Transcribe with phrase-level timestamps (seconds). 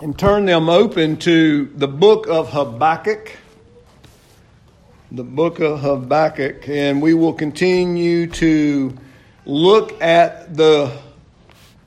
[0.00, 3.36] and turn them open to the book of Habakkuk.
[5.12, 8.96] The book of Habakkuk, and we will continue to
[9.44, 10.96] look at the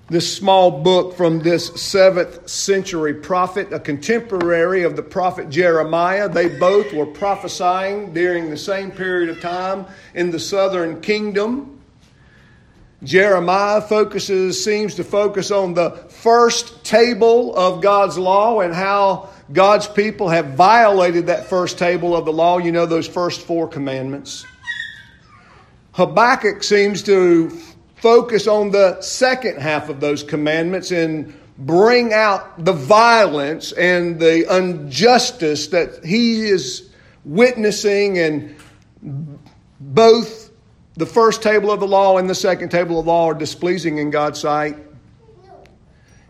[0.09, 6.29] this small book from this seventh century prophet, a contemporary of the prophet Jeremiah.
[6.29, 11.72] They both were prophesying during the same period of time in the southern kingdom.
[13.03, 19.87] Jeremiah focuses, seems to focus on the first table of God's law and how God's
[19.87, 22.57] people have violated that first table of the law.
[22.59, 24.45] You know, those first four commandments.
[25.93, 27.49] Habakkuk seems to
[27.95, 34.57] focus on the second half of those commandments and bring out the violence and the
[34.57, 36.89] injustice that he is
[37.25, 38.55] witnessing and
[39.79, 40.42] both
[40.95, 43.97] the first table of the law and the second table of the law are displeasing
[43.97, 44.77] in God's sight.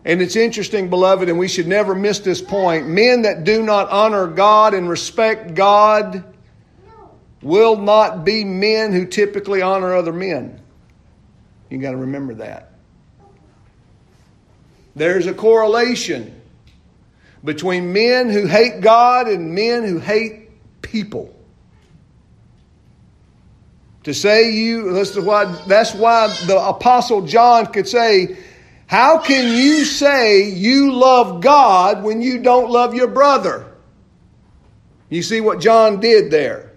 [0.06, 2.86] And it's interesting, beloved, and we should never miss this point.
[2.86, 6.24] Men that do not honor God and respect God
[7.40, 10.60] will not be men who typically honor other men.
[11.70, 12.72] You got to remember that.
[14.96, 16.40] There's a correlation
[17.42, 20.50] between men who hate God and men who hate
[20.82, 21.33] people.
[24.04, 28.36] To say you, that's why, that's why the Apostle John could say,
[28.86, 33.72] How can you say you love God when you don't love your brother?
[35.08, 36.72] You see what John did there.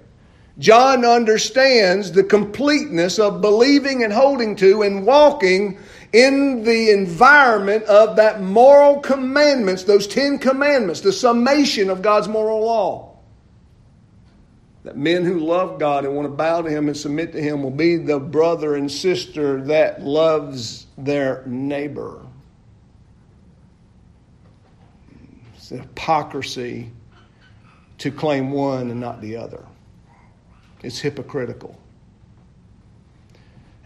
[0.58, 5.78] John understands the completeness of believing and holding to and walking
[6.14, 12.62] in the environment of that moral commandments, those Ten Commandments, the summation of God's moral
[12.62, 13.07] law.
[14.88, 17.62] That men who love God and want to bow to Him and submit to Him
[17.62, 22.26] will be the brother and sister that loves their neighbor.
[25.58, 26.90] It's hypocrisy
[27.98, 29.66] to claim one and not the other.
[30.82, 31.78] It's hypocritical.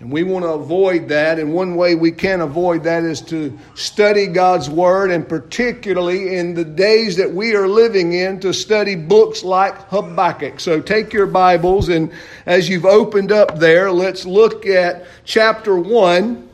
[0.01, 1.38] And we want to avoid that.
[1.38, 6.56] And one way we can avoid that is to study God's Word, and particularly in
[6.56, 10.59] the days that we are living in, to study books like Habakkuk.
[10.59, 12.12] So take your Bibles, and
[12.47, 16.50] as you've opened up there, let's look at chapter 1.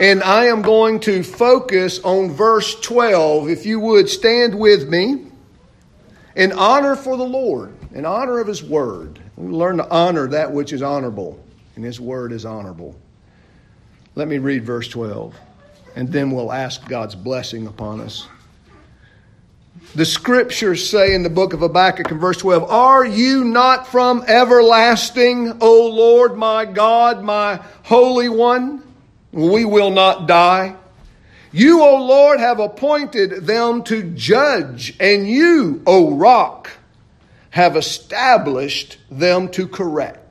[0.00, 3.48] And I am going to focus on verse 12.
[3.48, 5.24] If you would stand with me
[6.36, 9.18] in honor for the Lord in honor of His Word.
[9.36, 11.42] We learn to honor that which is honorable,
[11.78, 12.96] and His Word is honorable.
[14.16, 15.32] Let me read verse 12,
[15.94, 18.26] and then we'll ask God's blessing upon us.
[19.94, 24.24] The scriptures say in the book of Habakkuk in verse 12, Are you not from
[24.26, 28.82] everlasting, O Lord my God, my Holy One?
[29.30, 30.74] We will not die.
[31.52, 36.70] You, O Lord, have appointed them to judge, and you, O rock,
[37.50, 40.27] have established them to correct.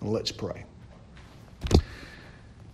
[0.00, 0.64] Let's pray.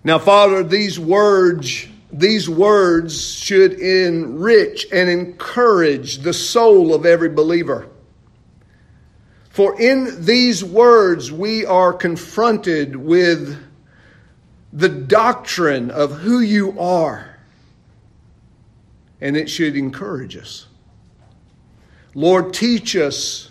[0.05, 7.89] Now, Father, these words, these words should enrich and encourage the soul of every believer.
[9.51, 13.63] For in these words, we are confronted with
[14.73, 17.39] the doctrine of who you are,
[19.21, 20.67] and it should encourage us.
[22.15, 23.51] Lord, teach us,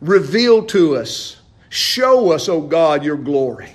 [0.00, 1.36] reveal to us,
[1.74, 3.70] show us, O God, your glory.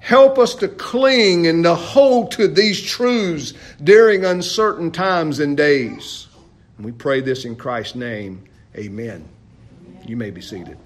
[0.00, 3.52] Help us to cling and to hold to these truths
[3.82, 6.28] during uncertain times and days.
[6.76, 8.44] And we pray this in Christ's name.
[8.76, 9.28] Amen.
[10.06, 10.78] You may be seated.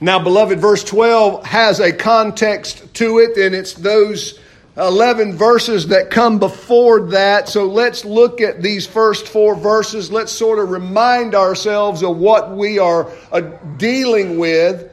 [0.00, 4.38] Now, beloved, verse 12 has a context to it, and it's those
[4.76, 7.48] 11 verses that come before that.
[7.48, 10.10] So let's look at these first four verses.
[10.10, 13.40] Let's sort of remind ourselves of what we are uh,
[13.76, 14.90] dealing with.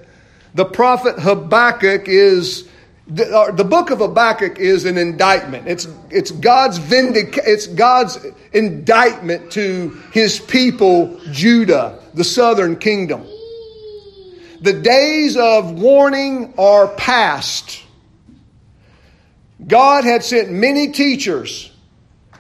[0.53, 2.67] The prophet Habakkuk is.
[3.09, 5.67] Uh, the book of Habakkuk is an indictment.
[5.67, 8.17] It's, it's, God's vindic- it's God's
[8.53, 13.25] indictment to his people, Judah, the southern kingdom.
[14.61, 17.83] The days of warning are past.
[19.67, 21.71] God had sent many teachers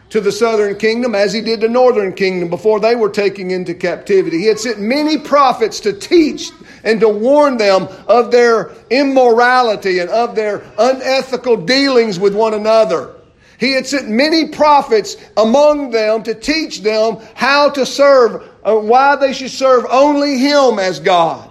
[0.09, 3.73] to the southern kingdom as he did the northern kingdom before they were taken into
[3.73, 4.39] captivity.
[4.39, 6.51] He had sent many prophets to teach
[6.83, 13.15] and to warn them of their immorality and of their unethical dealings with one another.
[13.57, 19.15] He had sent many prophets among them to teach them how to serve, uh, why
[19.15, 21.50] they should serve only Him as God.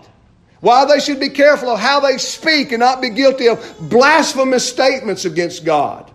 [0.61, 4.69] Why they should be careful of how they speak and not be guilty of blasphemous
[4.69, 6.11] statements against God.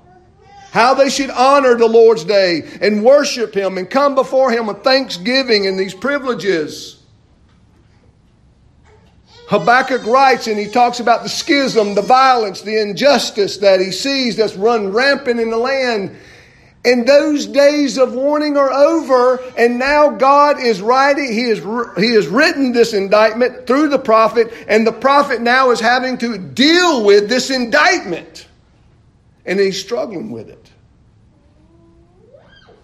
[0.75, 4.83] how they should honor the Lord's day and worship Him and come before Him with
[4.83, 7.01] thanksgiving and these privileges.
[9.47, 14.35] Habakkuk writes and he talks about the schism, the violence, the injustice that he sees
[14.35, 16.13] that's run rampant in the land.
[16.85, 21.59] And those days of warning are over, and now God is writing, he, is,
[21.97, 26.37] he has written this indictment through the prophet, and the prophet now is having to
[26.37, 28.47] deal with this indictment.
[29.47, 30.71] And he's struggling with it.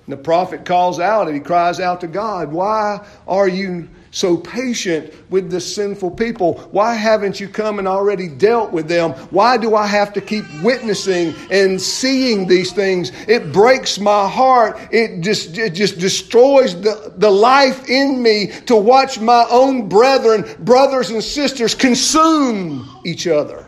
[0.07, 4.37] And the prophet calls out and he cries out to God, Why are you so
[4.37, 6.59] patient with the sinful people?
[6.71, 9.11] Why haven't you come and already dealt with them?
[9.31, 13.11] Why do I have to keep witnessing and seeing these things?
[13.27, 14.79] It breaks my heart.
[14.91, 20.45] It just, it just destroys the, the life in me to watch my own brethren,
[20.59, 23.67] brothers and sisters consume each other.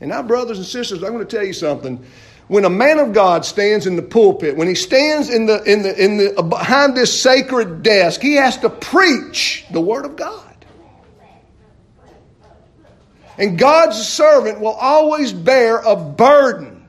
[0.00, 2.04] And now, brothers and sisters, I'm going to tell you something
[2.50, 5.82] when a man of God stands in the pulpit, when he stands in the, in
[5.82, 10.16] the, in the, uh, behind this sacred desk, he has to preach the Word of
[10.16, 10.66] God.
[13.38, 16.88] And God's servant will always bear a burden.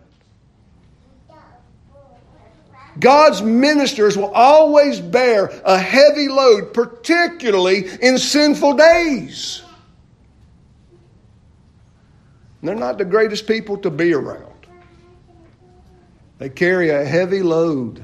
[2.99, 9.61] God's ministers will always bear a heavy load, particularly in sinful days.
[12.63, 14.50] they're not the greatest people to be around.
[16.41, 18.03] They carry a heavy load.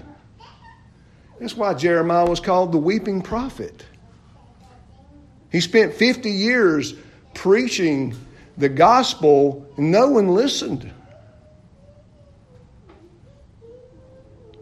[1.40, 3.84] That's why Jeremiah was called the weeping prophet.
[5.52, 6.94] He spent 50 years
[7.34, 8.16] preaching
[8.56, 10.94] the gospel, and no one listened.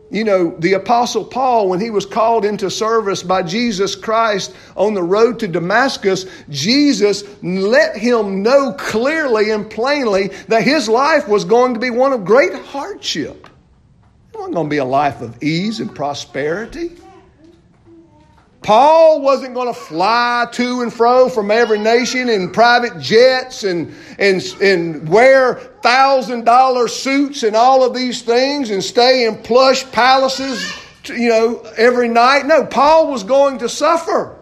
[0.10, 4.94] You know, the Apostle Paul, when he was called into service by Jesus Christ on
[4.94, 11.44] the road to Damascus, Jesus let him know clearly and plainly that his life was
[11.44, 13.50] going to be one of great hardship.
[14.46, 16.92] Wasn't going to be a life of ease and prosperity.
[18.62, 23.92] Paul wasn't going to fly to and fro from every nation in private jets and,
[24.20, 29.84] and, and wear thousand dollar suits and all of these things and stay in plush
[29.92, 30.64] palaces,
[31.06, 32.46] you know, every night.
[32.46, 34.38] No, Paul was going to suffer.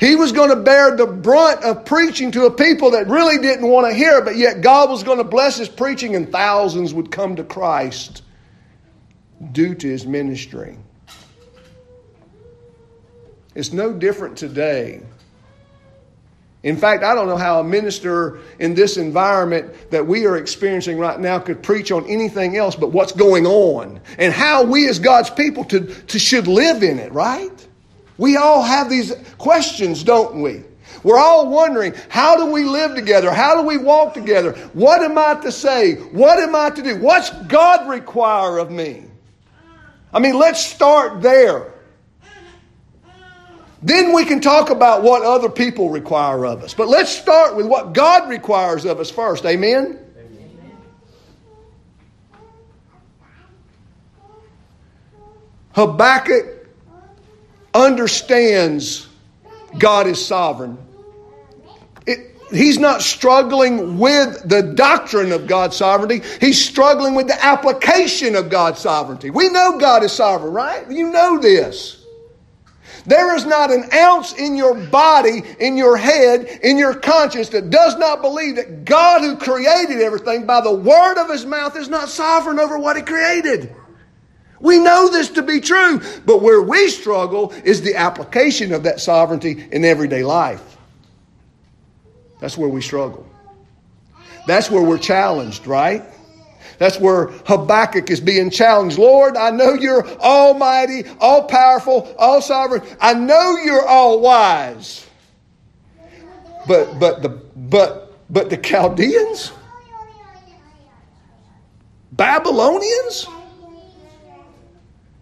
[0.00, 3.68] He was going to bear the brunt of preaching to a people that really didn't
[3.68, 7.10] want to hear, but yet God was going to bless his preaching and thousands would
[7.10, 8.22] come to Christ
[9.52, 10.76] due to his ministry.
[13.54, 15.02] It's no different today.
[16.62, 20.98] In fact, I don't know how a minister in this environment that we are experiencing
[20.98, 24.98] right now could preach on anything else but what's going on and how we as
[24.98, 27.66] God's people to, to should live in it, right?
[28.18, 30.64] We all have these questions, don't we?
[31.02, 33.30] We're all wondering, how do we live together?
[33.30, 34.52] How do we walk together?
[34.72, 35.94] What am I to say?
[35.94, 36.96] What am I to do?
[36.96, 39.05] What's God require of me?
[40.12, 41.72] I mean, let's start there.
[43.82, 46.74] Then we can talk about what other people require of us.
[46.74, 49.44] But let's start with what God requires of us first.
[49.44, 50.00] Amen?
[50.18, 50.76] Amen.
[55.72, 56.68] Habakkuk
[57.74, 59.08] understands
[59.78, 60.78] God is sovereign.
[62.52, 66.22] He's not struggling with the doctrine of God's sovereignty.
[66.40, 69.30] He's struggling with the application of God's sovereignty.
[69.30, 70.88] We know God is sovereign, right?
[70.88, 72.04] You know this.
[73.04, 77.70] There is not an ounce in your body, in your head, in your conscience that
[77.70, 81.88] does not believe that God, who created everything by the word of his mouth, is
[81.88, 83.74] not sovereign over what he created.
[84.60, 89.00] We know this to be true, but where we struggle is the application of that
[89.00, 90.75] sovereignty in everyday life.
[92.38, 93.26] That's where we struggle.
[94.46, 96.04] That's where we're challenged, right?
[96.78, 98.98] That's where Habakkuk is being challenged.
[98.98, 102.82] Lord, I know you're almighty, all powerful, all sovereign.
[103.00, 105.06] I know you're all wise.
[106.68, 109.52] But but the but but the Chaldeans?
[112.12, 113.26] Babylonians?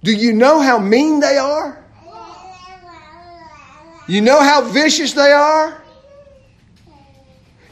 [0.02, 1.82] Do you know how mean they are?
[4.06, 5.82] You know how vicious they are?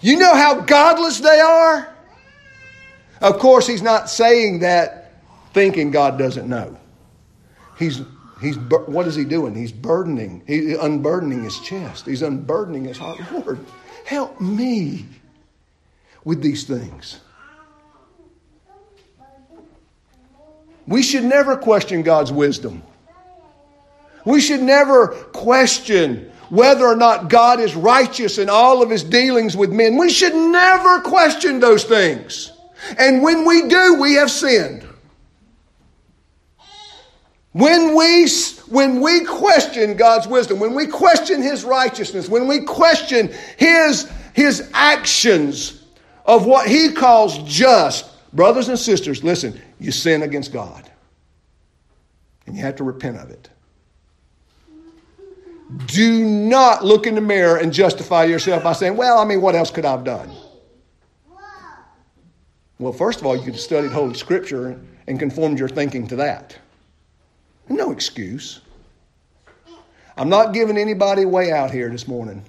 [0.03, 1.89] You know how godless they are?
[3.21, 5.13] Of course, he's not saying that
[5.55, 6.77] thinking God doesn't know.
[7.79, 8.03] He's,
[8.41, 9.55] he's, what is he doing?
[9.55, 12.05] He's burdening, he's unburdening his chest.
[12.05, 13.21] He's unburdening his heart.
[13.33, 13.61] Lord,
[14.05, 15.07] help me
[16.25, 17.21] with these things.
[20.87, 22.83] We should never question God's wisdom.
[24.25, 29.57] We should never question whether or not God is righteous in all of his dealings
[29.57, 29.97] with men.
[29.97, 32.53] We should never question those things.
[32.99, 34.87] And when we do, we have sinned.
[37.53, 38.29] When we,
[38.69, 44.71] when we question God's wisdom, when we question His righteousness, when we question His, His
[44.75, 45.83] actions
[46.27, 50.91] of what He calls just, brothers and sisters, listen, you sin against God.
[52.45, 53.49] And you have to repent of it.
[55.87, 59.55] Do not look in the mirror and justify yourself by saying, well, I mean, what
[59.55, 60.31] else could I have done?
[62.79, 66.17] Well, first of all, you could have studied Holy Scripture and conformed your thinking to
[66.17, 66.59] that.
[67.69, 68.61] No excuse.
[70.17, 72.45] I'm not giving anybody a way out here this morning.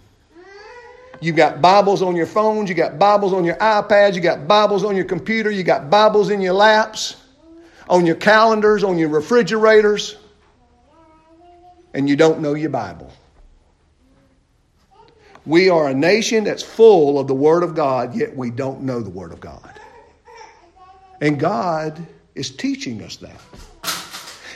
[1.21, 4.83] You've got Bibles on your phones, you got Bibles on your iPads, you got Bibles
[4.83, 7.15] on your computer, you got Bibles in your laps,
[7.87, 10.17] on your calendars, on your refrigerators,
[11.93, 13.11] and you don't know your Bible.
[15.45, 19.01] We are a nation that's full of the Word of God, yet we don't know
[19.01, 19.79] the Word of God.
[21.19, 23.39] And God is teaching us that.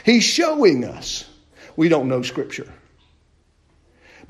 [0.04, 1.28] He's showing us
[1.76, 2.72] we don't know Scripture.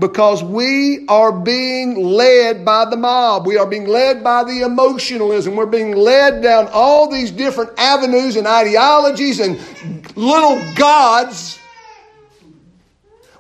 [0.01, 3.47] Because we are being led by the mob.
[3.47, 5.57] We are being led by the emotionalism.
[5.57, 9.59] We're being led down all these different avenues and ideologies and
[10.17, 11.59] little gods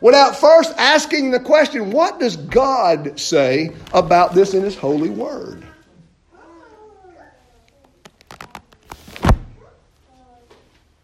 [0.00, 5.64] without first asking the question what does God say about this in His holy word?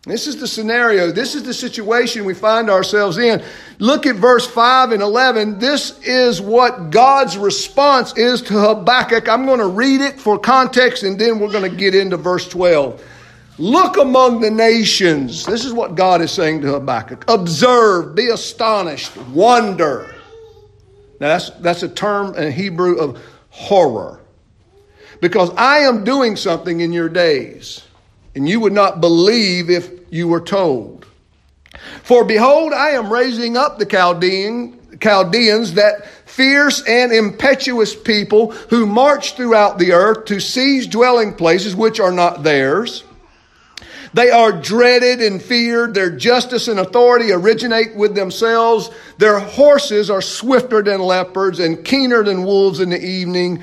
[0.07, 1.11] This is the scenario.
[1.11, 3.43] This is the situation we find ourselves in.
[3.79, 5.59] Look at verse 5 and 11.
[5.59, 9.31] This is what God's response is to Habakkuk.
[9.31, 12.47] I'm going to read it for context and then we're going to get into verse
[12.49, 13.03] 12.
[13.59, 15.45] Look among the nations.
[15.45, 17.25] This is what God is saying to Habakkuk.
[17.29, 20.15] Observe, be astonished, wonder.
[21.21, 24.21] Now, that's, that's a term in Hebrew of horror.
[25.21, 27.83] Because I am doing something in your days
[28.35, 31.07] and you would not believe if you were told.
[32.03, 38.87] For behold, I am raising up the Chaldean, Chaldeans, that fierce and impetuous people who
[38.87, 43.05] march throughout the earth to seize dwelling places which are not theirs.
[44.15, 45.93] They are dreaded and feared.
[45.93, 48.91] Their justice and authority originate with themselves.
[49.19, 53.61] Their horses are swifter than leopards and keener than wolves in the evening.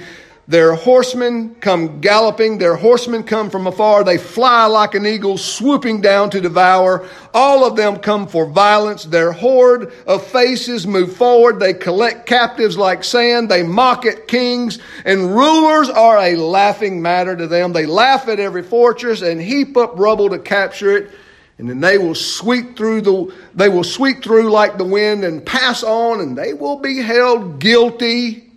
[0.52, 2.58] Their horsemen come galloping.
[2.58, 4.04] Their horsemen come from afar.
[4.04, 7.08] They fly like an eagle, swooping down to devour.
[7.34, 9.06] All of them come for violence.
[9.06, 11.62] Their horde of faces move forward.
[11.62, 13.48] They collect captives like sand.
[13.48, 17.72] They mock at kings, and rulers are a laughing matter to them.
[17.72, 21.12] They laugh at every fortress and heap up rubble to capture it.
[21.60, 25.46] And then they will sweep through the, they will sweep through like the wind and
[25.46, 28.51] pass on, and they will be held guilty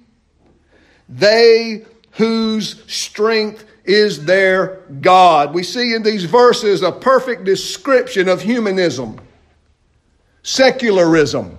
[1.08, 5.52] they whose strength is their God.
[5.52, 9.20] We see in these verses a perfect description of humanism,
[10.42, 11.58] secularism.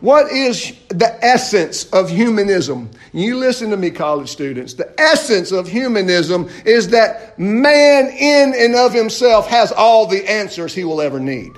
[0.00, 2.90] What is the essence of humanism?
[3.12, 4.74] You listen to me, college students.
[4.74, 10.74] The essence of humanism is that man, in and of himself, has all the answers
[10.74, 11.52] he will ever need.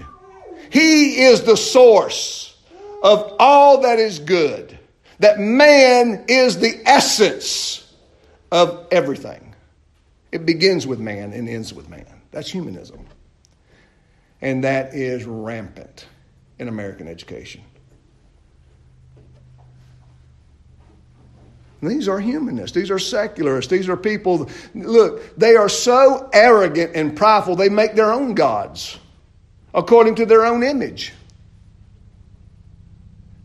[0.70, 2.56] He is the source
[3.02, 4.77] of all that is good
[5.18, 7.92] that man is the essence
[8.50, 9.54] of everything.
[10.32, 12.06] It begins with man and ends with man.
[12.30, 13.04] That's humanism.
[14.40, 16.06] And that is rampant
[16.58, 17.62] in American education.
[21.80, 22.74] These are humanists.
[22.74, 23.70] These are secularists.
[23.70, 28.98] These are people, look, they are so arrogant and prideful, they make their own gods
[29.74, 31.12] according to their own image.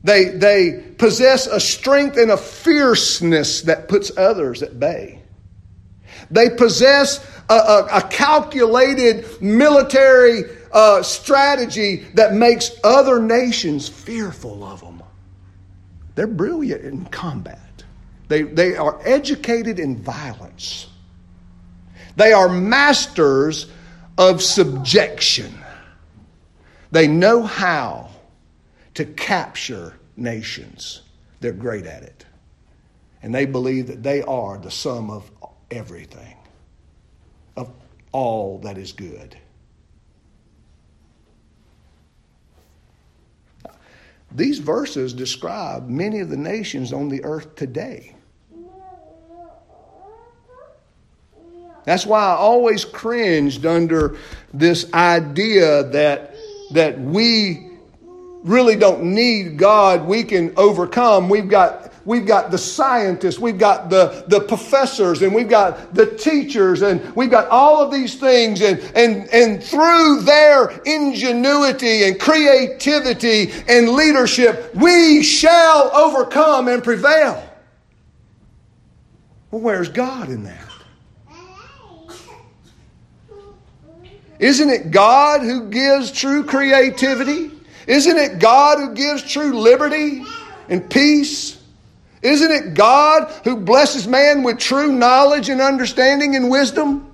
[0.04, 5.22] They, they possess a strength and a fierceness that puts others at bay.
[6.30, 14.82] They possess a, a, a calculated military uh, strategy that makes other nations fearful of
[14.82, 15.02] them.
[16.16, 17.60] They're brilliant in combat.
[18.28, 20.88] They, they are educated in violence.
[22.16, 23.72] They are masters
[24.18, 25.54] of subjection.
[26.92, 28.10] They know how
[28.94, 31.02] to capture nations.
[31.40, 32.26] They're great at it.
[33.22, 35.30] And they believe that they are the sum of
[35.72, 36.36] everything,
[37.56, 37.72] of
[38.12, 39.38] all that is good.
[44.36, 48.16] These verses describe many of the nations on the earth today.
[51.86, 54.18] That's why I always cringed under
[54.54, 56.36] this idea that,
[56.72, 57.73] that we
[58.44, 61.30] really don't need God, we can overcome.
[61.30, 66.06] We've got we've got the scientists, we've got the, the professors, and we've got the
[66.06, 68.62] teachers, and we've got all of these things.
[68.62, 77.50] And, and, and through their ingenuity and creativity and leadership, we shall overcome and prevail.
[79.52, 80.60] Well, where's God in that?
[84.40, 87.53] Isn't it God who gives true creativity?
[87.88, 90.24] Isn't it God who gives true liberty
[90.70, 91.62] and peace?
[92.22, 97.10] Isn't it God who blesses man with true knowledge and understanding and wisdom?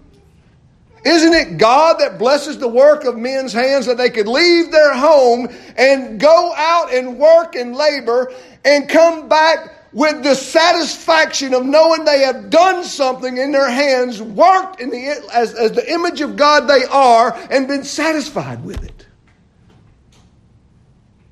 [1.04, 4.94] Isn't it God that blesses the work of men's hands that they could leave their
[4.94, 5.48] home
[5.78, 8.32] and go out and work and labor
[8.66, 14.22] and come back with the satisfaction of knowing they have done something in their hands,
[14.22, 18.84] worked in the, as, as the image of God they are, and been satisfied with
[18.84, 19.08] it?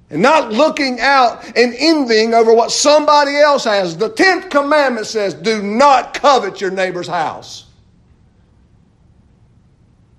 [0.10, 3.98] And not looking out and envying over what somebody else has.
[3.98, 7.66] The 10th commandment says, Do not covet your neighbor's house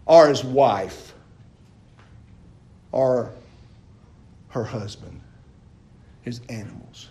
[0.05, 1.15] or his wife
[2.93, 3.31] or
[4.49, 5.21] her husband,
[6.23, 7.09] his animals.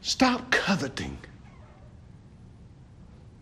[0.00, 1.18] Stop coveting.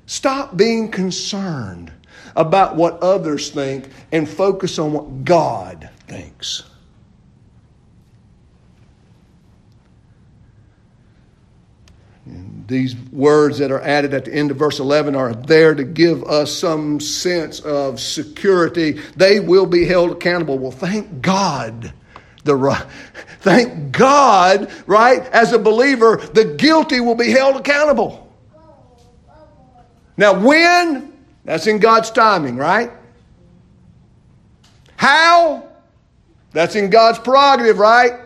[0.07, 1.93] Stop being concerned
[2.35, 6.68] about what others think and focus on what God thinks.
[12.69, 16.23] These words that are added at the end of verse 11 are there to give
[16.25, 19.01] us some sense of security.
[19.17, 20.59] They will be held accountable.
[20.59, 21.95] Well, thank God.
[22.45, 22.87] The,
[23.41, 25.23] thank God, right?
[25.29, 28.31] As a believer, the guilty will be held accountable.
[30.19, 31.13] Now, when?
[31.45, 32.91] That's in God's timing, right?
[34.97, 35.69] How?
[36.53, 38.21] That's in God's prerogative, right?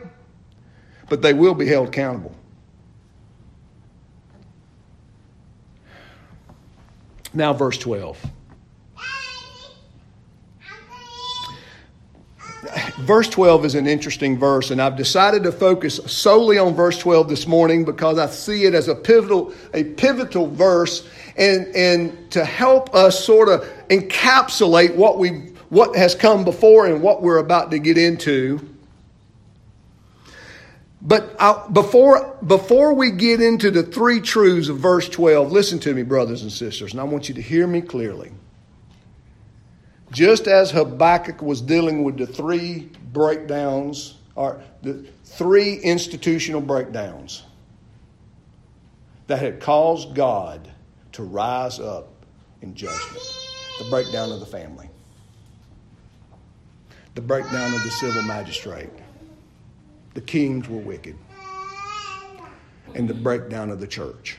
[1.09, 2.35] But they will be held accountable.
[7.35, 8.19] Now, verse 12.
[13.01, 17.29] Verse 12 is an interesting verse, and I've decided to focus solely on verse 12
[17.29, 22.45] this morning because I see it as a pivotal, a pivotal verse and, and to
[22.45, 27.71] help us sort of encapsulate what we what has come before and what we're about
[27.71, 28.72] to get into.
[31.05, 35.93] But I, before, before we get into the three truths of verse 12, listen to
[35.93, 38.31] me, brothers and sisters, and I want you to hear me clearly.
[40.13, 47.43] Just as Habakkuk was dealing with the three breakdowns, or the three institutional breakdowns
[49.27, 50.71] that had caused God
[51.13, 52.11] to rise up
[52.61, 53.23] in judgment
[53.79, 54.89] the breakdown of the family,
[57.17, 58.91] the breakdown of the civil magistrate
[60.15, 61.17] the kings were wicked,
[62.95, 64.39] and the breakdown of the church.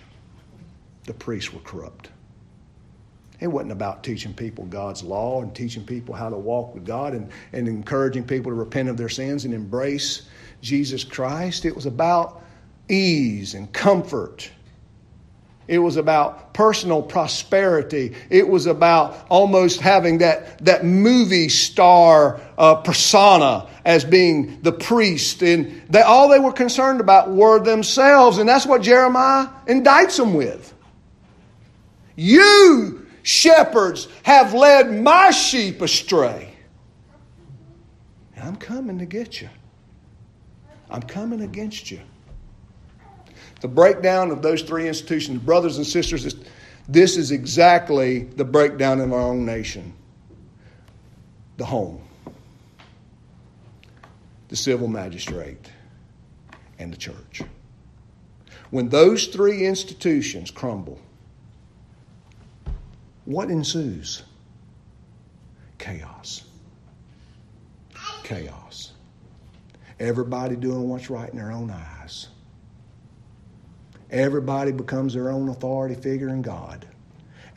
[1.06, 2.10] The priests were corrupt.
[3.40, 7.14] It wasn't about teaching people God's law and teaching people how to walk with God
[7.14, 10.30] and, and encouraging people to repent of their sins and embrace
[10.62, 11.66] Jesus Christ.
[11.66, 12.42] It was about
[12.88, 14.50] ease and comfort
[15.68, 18.16] it was about personal prosperity.
[18.30, 25.42] It was about almost having that, that movie star uh, persona as being the priest.
[25.42, 28.40] And they, all they were concerned about were themselves.
[28.40, 30.74] And that's what Jeremiah indicts them with.
[32.16, 36.54] You, shepherds, have led my sheep astray.
[38.36, 39.50] And I'm coming to get you.
[40.90, 42.02] I'm coming against you
[43.64, 46.36] the breakdown of those three institutions, brothers and sisters,
[46.90, 49.94] this is exactly the breakdown of our own nation
[51.56, 52.02] the home,
[54.50, 55.72] the civil magistrate,
[56.78, 57.42] and the church.
[58.70, 61.00] When those three institutions crumble,
[63.24, 64.24] what ensues?
[65.78, 66.44] Chaos.
[68.26, 68.92] Chaos.
[70.02, 71.93] Everybody doing what's right in their own eyes.
[74.14, 76.86] Everybody becomes their own authority figure in God.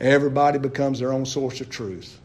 [0.01, 2.19] Everybody becomes their own source of truth.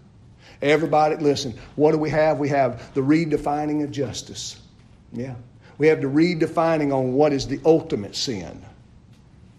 [0.62, 2.38] Everybody, listen, what do we have?
[2.38, 4.58] We have the redefining of justice.
[5.12, 5.34] Yeah.
[5.76, 8.64] We have the redefining on what is the ultimate sin.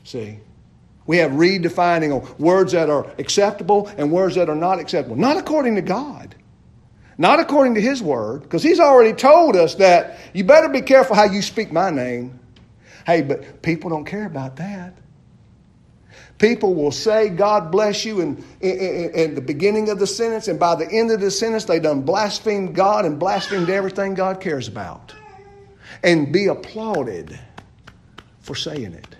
[0.05, 0.39] See?
[1.05, 5.17] We have redefining on words that are acceptable and words that are not acceptable.
[5.17, 6.33] Not according to God.
[7.19, 11.15] Not according to His Word, because He's already told us that you better be careful
[11.15, 12.39] how you speak my name.
[13.05, 14.93] Hey, but people don't care about that.
[16.37, 20.59] People will say, God bless you, in, in, in, the beginning of the sentence, and
[20.59, 24.67] by the end of the sentence, they done blasphemed God and blasphemed everything God cares
[24.67, 25.13] about.
[26.03, 27.39] And be applauded
[28.41, 29.15] for saying it.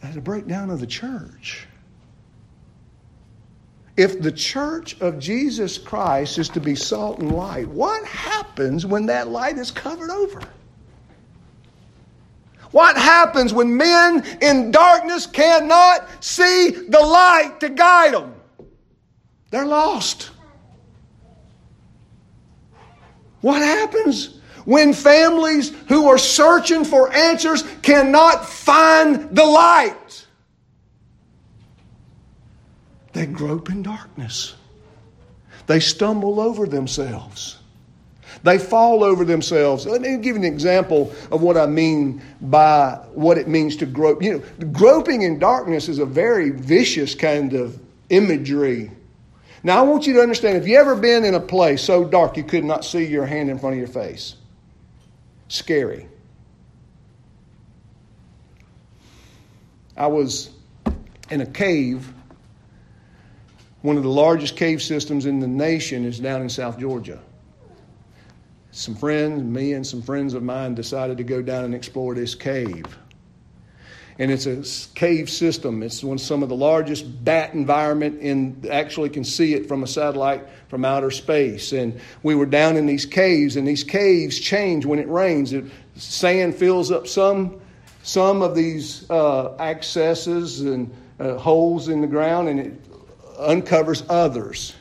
[0.00, 1.68] That's a breakdown of the church.
[3.96, 9.06] If the church of Jesus Christ is to be salt and light, what happens when
[9.06, 10.40] that light is covered over?
[12.70, 18.34] What happens when men in darkness cannot see the light to guide them?
[19.50, 20.30] They're lost.
[23.42, 29.96] What happens when families who are searching for answers cannot find the light?
[33.12, 34.54] They grope in darkness.
[35.66, 37.58] They stumble over themselves.
[38.42, 39.86] They fall over themselves.
[39.86, 43.86] Let me give you an example of what I mean by what it means to
[43.86, 44.22] grope.
[44.22, 48.90] You know, groping in darkness is a very vicious kind of imagery.
[49.62, 52.36] Now, I want you to understand if you ever been in a place so dark
[52.36, 54.34] you could not see your hand in front of your face,
[55.48, 56.08] scary.
[59.96, 60.50] I was
[61.30, 62.12] in a cave.
[63.82, 67.20] One of the largest cave systems in the nation is down in South Georgia
[68.72, 72.34] some friends, me and some friends of mine decided to go down and explore this
[72.34, 72.98] cave.
[74.18, 74.64] And it's a
[74.94, 75.82] cave system.
[75.82, 79.82] It's one of some of the largest bat environment in actually can see it from
[79.82, 81.72] a satellite from outer space.
[81.72, 85.52] And we were down in these caves, and these caves change when it rains.
[85.52, 85.64] It,
[85.96, 87.60] sand fills up some
[88.02, 92.91] some of these uh, accesses and uh, holes in the ground, and it
[93.38, 94.74] uncovers others.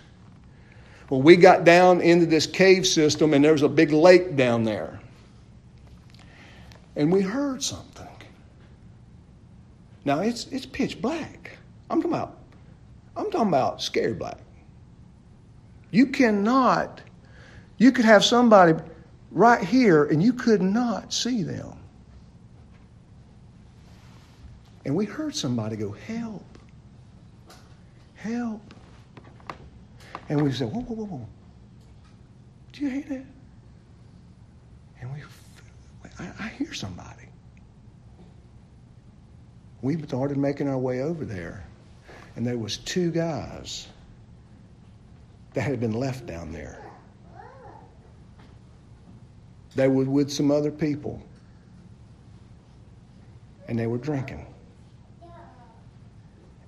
[1.10, 4.64] Well, we got down into this cave system, and there was a big lake down
[4.64, 5.00] there.
[6.96, 8.08] And we heard something.
[10.04, 11.58] Now it's it's pitch black.
[11.90, 12.38] I'm talking about
[13.16, 14.38] I'm talking about scary black.
[15.92, 17.02] You cannot
[17.78, 18.74] you could have somebody
[19.32, 21.78] right here and you could not see them.
[24.86, 26.44] And we heard somebody go, Help.
[28.22, 28.74] Help.
[30.30, 31.28] And we said, whoa, whoa, whoa, whoa.
[32.72, 33.26] Do you hear that?
[35.02, 35.24] And we,
[36.20, 37.28] I, I hear somebody.
[39.82, 41.66] We started making our way over there,
[42.36, 43.88] and there was two guys
[45.56, 46.86] that had been left down there.
[49.76, 51.24] They were with some other people,
[53.68, 54.46] and they were drinking.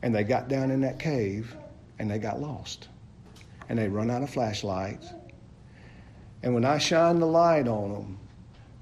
[0.04, 1.56] And they got down in that cave,
[1.98, 2.90] and they got lost
[3.70, 5.14] and they run out of flashlights.
[6.44, 8.20] And when I shined the light on them,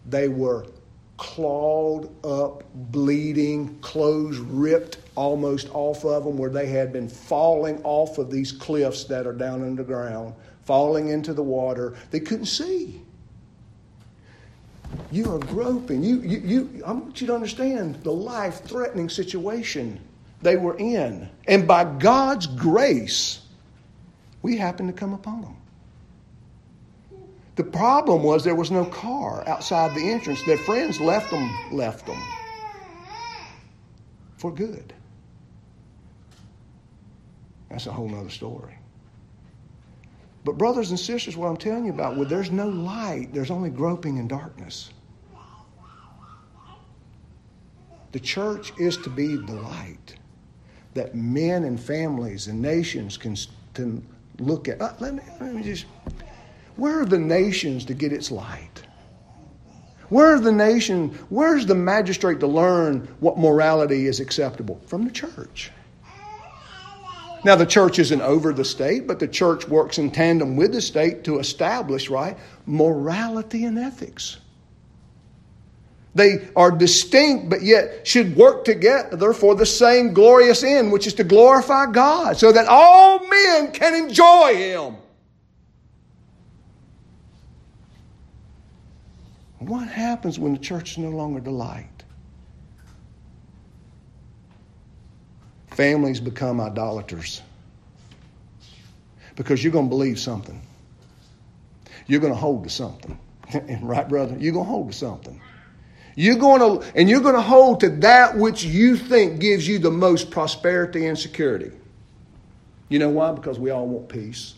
[0.07, 0.65] they were
[1.17, 8.17] clawed up, bleeding, clothes ripped almost off of them, where they had been falling off
[8.17, 10.33] of these cliffs that are down underground,
[10.65, 11.93] falling into the water.
[12.09, 13.01] They couldn't see.
[15.11, 16.03] You are groping.
[16.03, 19.99] You, you, you, I want you to understand the life threatening situation
[20.41, 21.29] they were in.
[21.47, 23.41] And by God's grace,
[24.41, 25.55] we happened to come upon them.
[27.55, 30.43] The problem was there was no car outside the entrance.
[30.45, 32.21] Their friends left them, left them
[34.37, 34.93] for good.
[37.69, 38.77] That's a whole nother story.
[40.43, 43.69] But, brothers and sisters, what I'm telling you about, where there's no light, there's only
[43.69, 44.89] groping in darkness.
[48.11, 50.15] The church is to be the light
[50.93, 53.35] that men and families and nations can,
[53.73, 54.05] can
[54.39, 54.81] look at.
[54.81, 55.85] Uh, let, me, let me just.
[56.75, 58.83] Where are the nations to get its light?
[60.09, 61.09] Where are the nation?
[61.29, 64.81] Where's the magistrate to learn what morality is acceptable?
[64.85, 65.71] From the church.
[67.43, 70.81] Now, the church isn't over the state, but the church works in tandem with the
[70.81, 74.37] state to establish, right, morality and ethics.
[76.13, 81.13] They are distinct, but yet should work together for the same glorious end, which is
[81.15, 84.97] to glorify God, so that all men can enjoy Him.
[89.59, 91.87] What happens when the church is no longer the light?
[95.69, 97.41] Families become idolaters
[99.35, 100.61] because you're going to believe something.
[102.07, 103.17] You're going to hold to something.
[103.81, 104.35] right, brother?
[104.37, 105.39] You're going to hold to something.
[106.15, 109.79] You're going to, and you're going to hold to that which you think gives you
[109.79, 111.71] the most prosperity and security.
[112.89, 113.31] You know why?
[113.31, 114.55] Because we all want peace.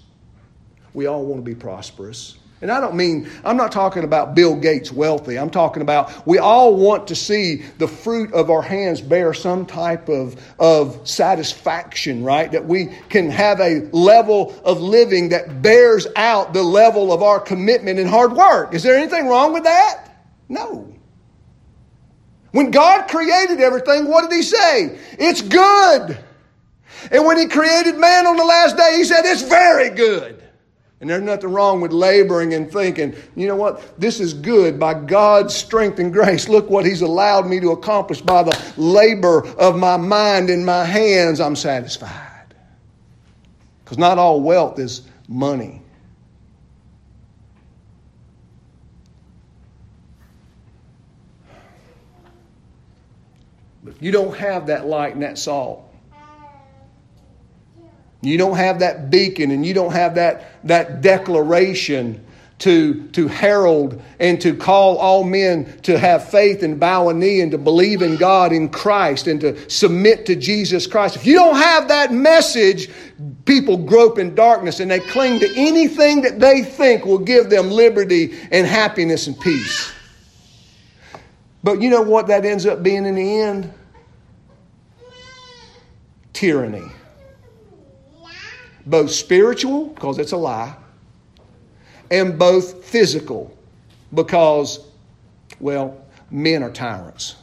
[0.94, 2.38] We all want to be prosperous.
[2.64, 5.38] And I don't mean, I'm not talking about Bill Gates wealthy.
[5.38, 9.66] I'm talking about we all want to see the fruit of our hands bear some
[9.66, 12.50] type of, of satisfaction, right?
[12.50, 17.42] That we can have a level of living that bears out the level of our
[17.42, 18.74] commitment and hard work.
[18.74, 20.08] Is there anything wrong with that?
[20.48, 20.93] No.
[22.54, 25.00] When God created everything, what did He say?
[25.14, 26.18] It's good.
[27.12, 30.42] And when He created man on the last day, He said, It's very good.
[31.02, 34.00] And there's nothing wrong with laboring and thinking, you know what?
[34.00, 36.48] This is good by God's strength and grace.
[36.48, 40.86] Look what He's allowed me to accomplish by the labor of my mind and my
[40.86, 41.42] hands.
[41.42, 42.54] I'm satisfied.
[43.84, 45.83] Because not all wealth is money.
[54.04, 55.90] You don't have that light and that salt,
[58.22, 62.26] you don't have that beacon and you don't have that, that declaration
[62.60, 67.40] to, to herald and to call all men to have faith and bow a knee
[67.40, 71.16] and to believe in God in Christ and to submit to Jesus Christ.
[71.16, 72.90] If you don't have that message,
[73.46, 77.72] people grope in darkness and they cling to anything that they think will give them
[77.72, 79.94] liberty and happiness and peace.
[81.64, 83.74] But you know what that ends up being in the end?
[86.34, 86.90] Tyranny
[88.86, 90.76] both spiritual, because it's a lie,
[92.12, 93.56] and both physical,
[94.14, 94.86] because,
[95.60, 97.36] well, men are tyrants.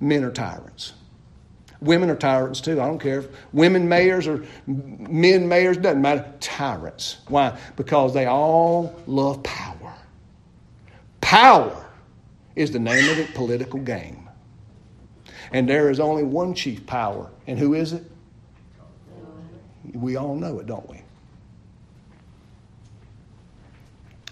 [0.00, 0.94] Men are tyrants.
[1.80, 2.80] Women are tyrants too.
[2.80, 6.32] I don't care if women mayors or men mayors, doesn't matter.
[6.40, 7.18] Tyrants.
[7.28, 7.58] Why?
[7.76, 9.94] Because they all love power.
[11.20, 11.86] Power
[12.56, 14.23] is the name of the political game.
[15.54, 17.30] And there is only one chief power.
[17.46, 18.02] And who is it?
[19.92, 21.00] We all know it, don't we?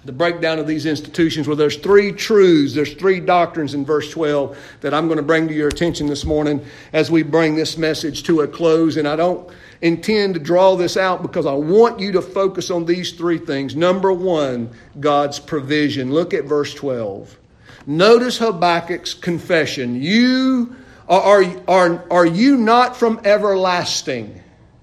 [0.04, 4.58] The breakdown of these institutions, well, there's three truths, there's three doctrines in verse 12
[4.80, 6.60] that I'm going to bring to your attention this morning
[6.92, 8.96] as we bring this message to a close.
[8.96, 9.48] And I don't
[9.80, 13.76] intend to draw this out because I want you to focus on these three things.
[13.76, 16.12] Number one, God's provision.
[16.12, 17.38] Look at verse 12.
[17.86, 19.94] Notice Habakkuk's confession.
[19.94, 24.42] You are, are, are you not from everlasting?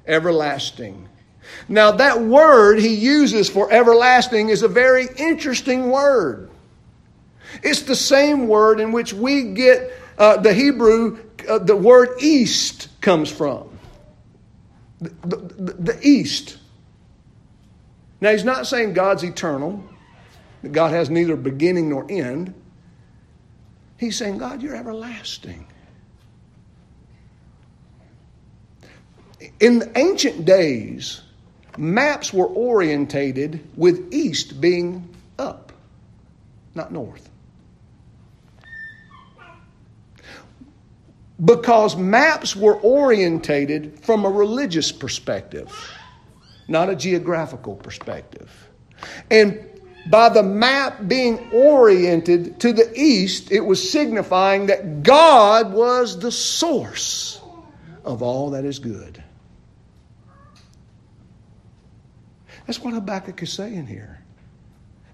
[0.09, 1.07] everlasting.
[1.69, 6.49] Now, that word he uses for everlasting is a very interesting word.
[7.63, 12.89] It's the same word in which we get uh, the Hebrew, uh, the word east
[13.01, 13.69] comes from.
[14.99, 16.57] The, the, the, east.
[18.19, 19.81] Now, he's not saying God's eternal,
[20.61, 22.53] that God has neither beginning nor end.
[23.97, 25.65] He's saying, God, you're everlasting.
[29.59, 31.21] In ancient days,
[31.77, 35.73] maps were orientated with east being up,
[36.75, 37.29] not north.
[41.43, 45.71] Because maps were orientated from a religious perspective,
[46.67, 48.51] not a geographical perspective.
[49.31, 49.65] And
[50.09, 56.31] by the map being oriented to the east, it was signifying that God was the
[56.31, 57.39] source
[58.03, 59.18] of all that is good.
[62.69, 64.21] That's what Habakkuk is saying here.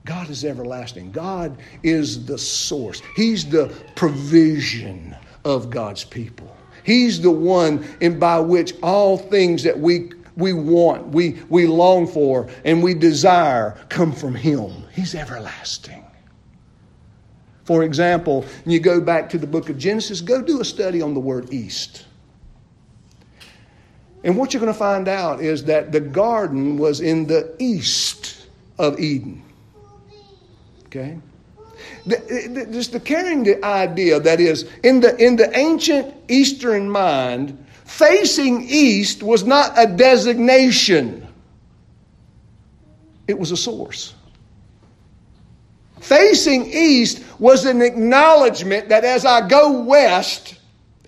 [0.04, 1.14] God is everlasting.
[1.14, 3.02] God is the source.
[3.16, 5.16] He's the provision
[5.46, 6.54] of God's people.
[6.84, 12.08] He's the one in by which all things that we we want, we, we long
[12.08, 14.84] for, and we desire come from Him.
[14.92, 16.04] He's everlasting.
[17.64, 21.14] For example, you go back to the book of Genesis, go do a study on
[21.14, 22.04] the word east.
[24.26, 28.48] And what you're going to find out is that the garden was in the east
[28.80, 29.44] of Eden.
[30.88, 31.20] Okay?
[32.72, 38.68] Just the carrying the idea that is, in the, in the ancient Eastern mind, facing
[38.68, 41.28] east was not a designation,
[43.28, 44.16] it was a source.
[46.02, 50.58] Facing east was an acknowledgement that as I go west,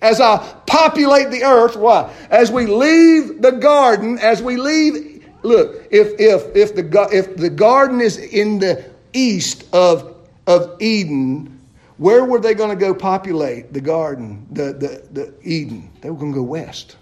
[0.02, 2.14] as I populate the earth, why?
[2.30, 7.50] As we leave the garden, as we leave, look, if, if, if, the, if the
[7.50, 11.60] garden is in the east of, of Eden,
[11.98, 15.90] where were they going to go populate the garden, the, the, the Eden?
[16.02, 16.96] They were going to go west.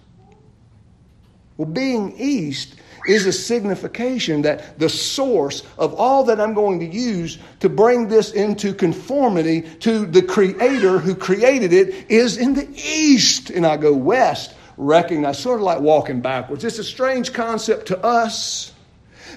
[1.58, 2.75] Well, being east
[3.06, 8.08] is a signification that the source of all that I'm going to use to bring
[8.08, 13.50] this into conformity to the Creator who created it is in the east.
[13.50, 16.63] And I go west, recognize, sort of like walking backwards.
[16.63, 18.74] It's a strange concept to us.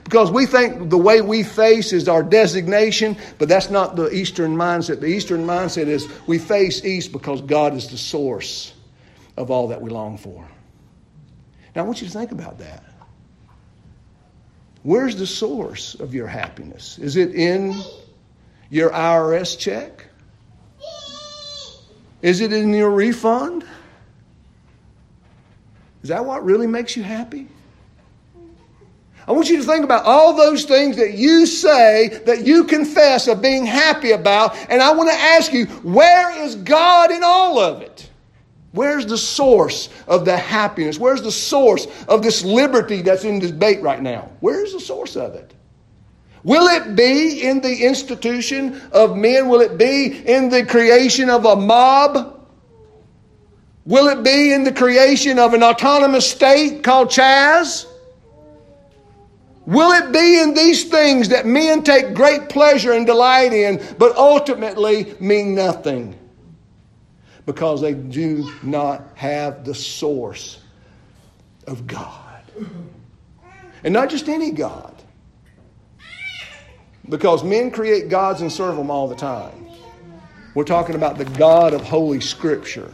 [0.04, 4.56] because we think the way we face is our designation, but that's not the Eastern
[4.56, 5.00] mindset.
[5.00, 8.72] The Eastern mindset is we face east because God is the source
[9.36, 10.48] of all that we long for.
[11.74, 12.84] Now, I want you to think about that.
[14.82, 16.98] Where's the source of your happiness?
[16.98, 17.74] Is it in
[18.70, 20.06] your IRS check?
[22.22, 23.64] Is it in your refund?
[26.02, 27.48] Is that what really makes you happy?
[29.26, 33.28] I want you to think about all those things that you say, that you confess
[33.28, 37.58] of being happy about, and I want to ask you, where is God in all
[37.58, 38.07] of it?
[38.72, 40.98] Where's the source of the happiness?
[40.98, 44.30] Where's the source of this liberty that's in debate right now?
[44.40, 45.54] Where's the source of it?
[46.44, 49.48] Will it be in the institution of men?
[49.48, 52.46] Will it be in the creation of a mob?
[53.84, 57.86] Will it be in the creation of an autonomous state called Chaz?
[59.64, 64.16] Will it be in these things that men take great pleasure and delight in, but
[64.16, 66.18] ultimately mean nothing?
[67.48, 70.58] Because they do not have the source
[71.66, 72.42] of God.
[73.82, 74.94] And not just any God.
[77.08, 79.66] Because men create gods and serve them all the time.
[80.52, 82.92] We're talking about the God of Holy Scripture.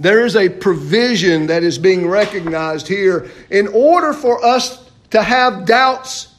[0.00, 3.30] There is a provision that is being recognized here.
[3.50, 6.34] In order for us to have doubts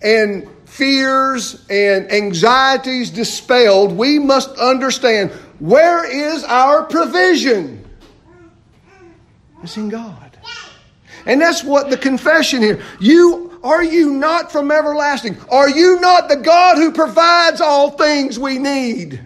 [0.00, 7.84] and fears and anxieties dispelled, we must understand where is our provision?
[9.62, 10.38] It's in God.
[11.26, 12.82] And that's what the confession here.
[12.98, 15.36] You are you not from everlasting?
[15.50, 19.20] Are you not the God who provides all things we need?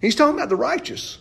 [0.00, 1.18] He's talking about the righteous.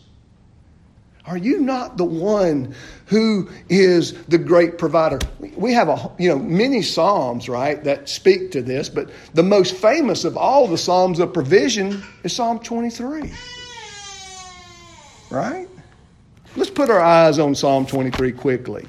[1.25, 2.73] Are you not the one
[3.09, 5.17] who is the great provider?
[5.55, 9.75] We have a you know many psalms, right, that speak to this, but the most
[9.75, 13.31] famous of all the psalms of provision is Psalm 23.
[15.31, 15.67] Right?
[16.55, 18.85] Let's put our eyes on Psalm 23 quickly.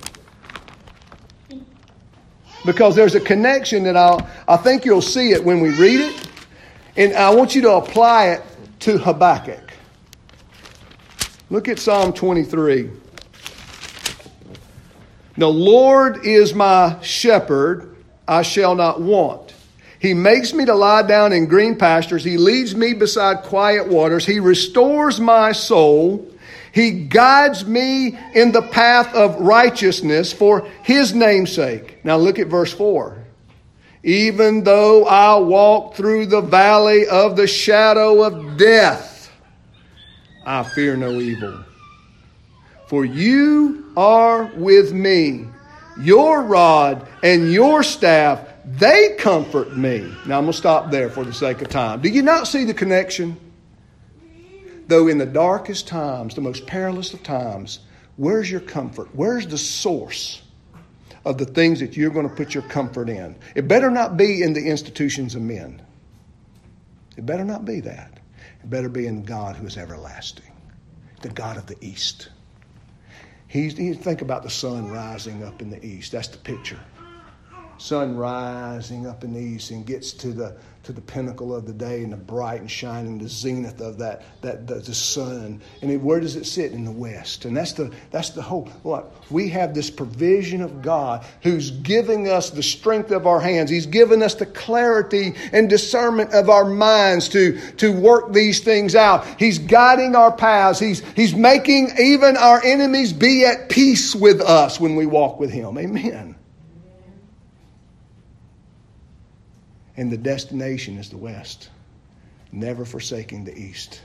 [2.67, 6.29] Because there's a connection that I'll, I think you'll see it when we read it.
[6.97, 8.43] And I want you to apply it
[8.81, 9.73] to Habakkuk.
[11.49, 12.91] Look at Psalm 23.
[15.41, 17.97] The Lord is my shepherd,
[18.29, 19.55] I shall not want.
[19.99, 22.23] He makes me to lie down in green pastures.
[22.23, 24.27] He leads me beside quiet waters.
[24.27, 26.29] He restores my soul.
[26.73, 32.05] He guides me in the path of righteousness for his name's sake.
[32.05, 33.17] Now look at verse 4.
[34.03, 39.33] Even though I walk through the valley of the shadow of death,
[40.45, 41.65] I fear no evil.
[42.91, 45.47] For you are with me.
[46.01, 50.13] Your rod and your staff, they comfort me.
[50.27, 52.01] Now I'm going to stop there for the sake of time.
[52.01, 53.39] Do you not see the connection?
[54.89, 57.79] Though in the darkest times, the most perilous of times,
[58.17, 59.09] where's your comfort?
[59.13, 60.43] Where's the source
[61.25, 63.37] of the things that you're going to put your comfort in?
[63.55, 65.81] It better not be in the institutions of men.
[67.17, 68.19] It better not be that.
[68.65, 70.51] It better be in God who is everlasting,
[71.23, 72.31] the God of the East.
[73.51, 76.13] He's, he, think about the sun rising up in the east.
[76.13, 76.79] That's the picture.
[77.79, 81.73] Sun rising up in the east and gets to the to the pinnacle of the
[81.73, 85.61] day and the bright and shining, the zenith of that, that the, the sun.
[85.83, 86.73] And it, where does it sit?
[86.73, 87.45] In the west.
[87.45, 92.29] And that's the that's the whole what we have this provision of God who's giving
[92.29, 93.71] us the strength of our hands.
[93.71, 98.95] He's given us the clarity and discernment of our minds to, to work these things
[98.95, 99.27] out.
[99.39, 100.79] He's guiding our paths.
[100.79, 105.51] He's he's making even our enemies be at peace with us when we walk with
[105.51, 105.77] him.
[105.77, 106.37] Amen.
[110.01, 111.69] And the destination is the West,
[112.53, 114.01] never forsaking the East.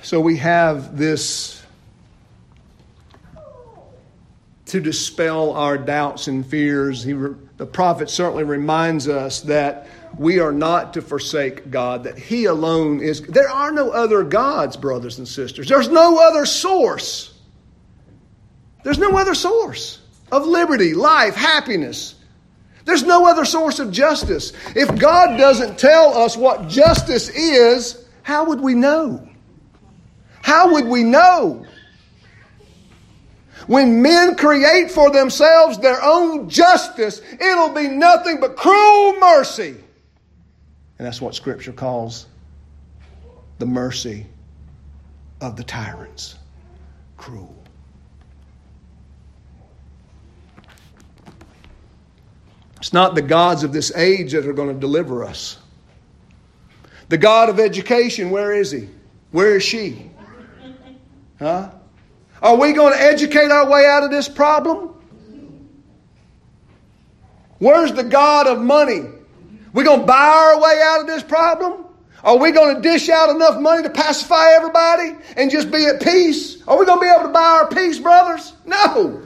[0.00, 1.62] So we have this
[4.64, 7.02] to dispel our doubts and fears.
[7.02, 9.86] He, the prophet certainly reminds us that
[10.16, 13.20] we are not to forsake God, that He alone is.
[13.20, 15.68] There are no other gods, brothers and sisters.
[15.68, 17.34] There's no other source.
[18.82, 20.00] There's no other source
[20.32, 22.14] of liberty, life, happiness.
[22.84, 24.52] There's no other source of justice.
[24.74, 29.28] If God doesn't tell us what justice is, how would we know?
[30.42, 31.66] How would we know?
[33.66, 39.74] When men create for themselves their own justice, it'll be nothing but cruel mercy.
[40.98, 42.26] And that's what Scripture calls
[43.58, 44.26] the mercy
[45.40, 46.36] of the tyrants.
[47.16, 47.55] cruel.
[52.78, 55.58] It's not the gods of this age that are going to deliver us.
[57.08, 58.88] The God of education, where is he?
[59.30, 60.10] Where is she?
[61.38, 61.70] Huh?
[62.42, 64.94] Are we going to educate our way out of this problem?
[67.58, 69.02] Where's the God of money?
[69.72, 71.84] We going to buy our way out of this problem?
[72.22, 76.02] Are we going to dish out enough money to pacify everybody and just be at
[76.02, 76.62] peace?
[76.66, 78.52] Are we going to be able to buy our peace, brothers?
[78.64, 79.22] No.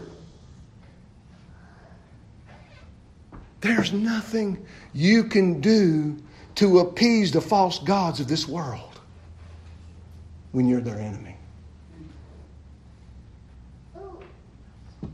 [3.60, 6.16] There's nothing you can do
[6.56, 9.00] to appease the false gods of this world
[10.52, 11.36] when you're their enemy.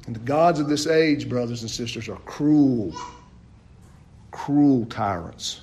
[0.07, 2.95] And the gods of this age, brothers and sisters, are cruel,
[4.31, 5.63] cruel tyrants.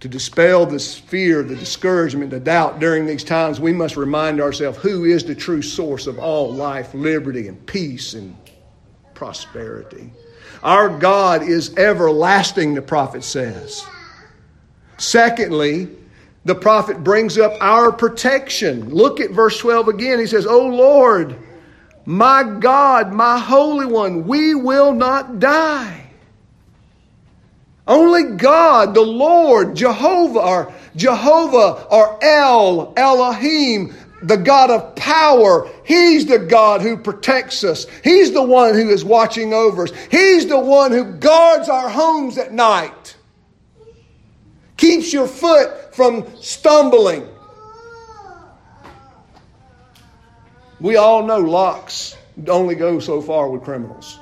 [0.00, 4.78] To dispel this fear, the discouragement, the doubt during these times, we must remind ourselves
[4.78, 8.36] who is the true source of all life, liberty, and peace and
[9.14, 10.10] prosperity.
[10.62, 13.84] Our God is everlasting, the prophet says.
[14.98, 15.88] Secondly,
[16.44, 18.90] the prophet brings up our protection.
[18.90, 20.18] Look at verse 12 again.
[20.18, 21.36] He says, O Lord,
[22.04, 25.98] my God, my Holy One, we will not die.
[27.86, 35.68] Only God, the Lord, Jehovah, or Jehovah, or El, Elohim, the God of power.
[35.84, 37.86] He's the God who protects us.
[38.04, 39.92] He's the one who is watching over us.
[40.10, 43.16] He's the one who guards our homes at night.
[44.76, 47.28] Keeps your foot from stumbling.
[50.80, 52.16] We all know locks
[52.48, 54.18] only go so far with criminals.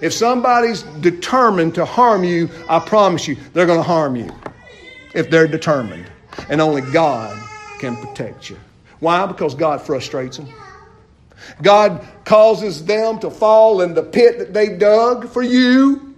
[0.00, 4.28] If somebody's determined to harm you, I promise you, they're going to harm you
[5.14, 6.10] if they're determined.
[6.48, 7.36] And only God
[7.78, 8.58] can protect you.
[9.00, 9.26] Why?
[9.26, 10.48] Because God frustrates them.
[11.62, 16.14] God causes them to fall in the pit that they dug for you.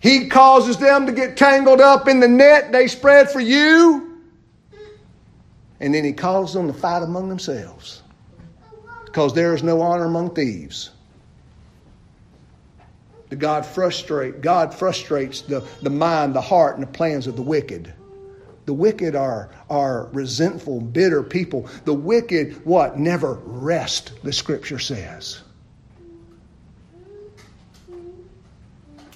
[0.00, 4.20] He causes them to get tangled up in the net they spread for you.
[5.80, 8.02] And then he causes them to fight among themselves.
[9.06, 10.90] Because there is no honor among thieves.
[13.36, 17.92] God frustrate God frustrates the, the mind, the heart, and the plans of the wicked.
[18.66, 21.68] The wicked are, are resentful, bitter people.
[21.84, 22.98] The wicked, what?
[22.98, 25.42] Never rest, the scripture says.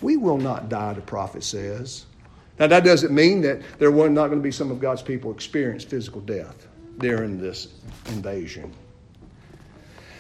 [0.03, 2.05] We will not die, the prophet says.
[2.59, 5.33] Now, that doesn't mean that there were not going to be some of God's people
[5.33, 6.67] experience physical death
[6.99, 7.69] during this
[8.07, 8.73] invasion.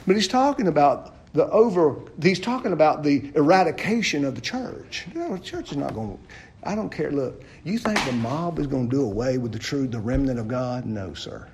[0.07, 5.07] But he's talking about the over, he's talking about the eradication of the church.
[5.15, 7.13] Know, the church is not going to, I don't care.
[7.13, 10.41] Look, you think the mob is going to do away with the truth, the remnant
[10.41, 10.85] of God?
[10.85, 11.49] No, sir.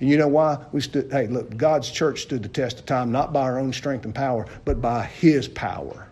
[0.00, 0.64] And you know why?
[0.72, 3.74] We stood, hey, look, God's church stood the test of time, not by our own
[3.74, 6.08] strength and power, but by his power.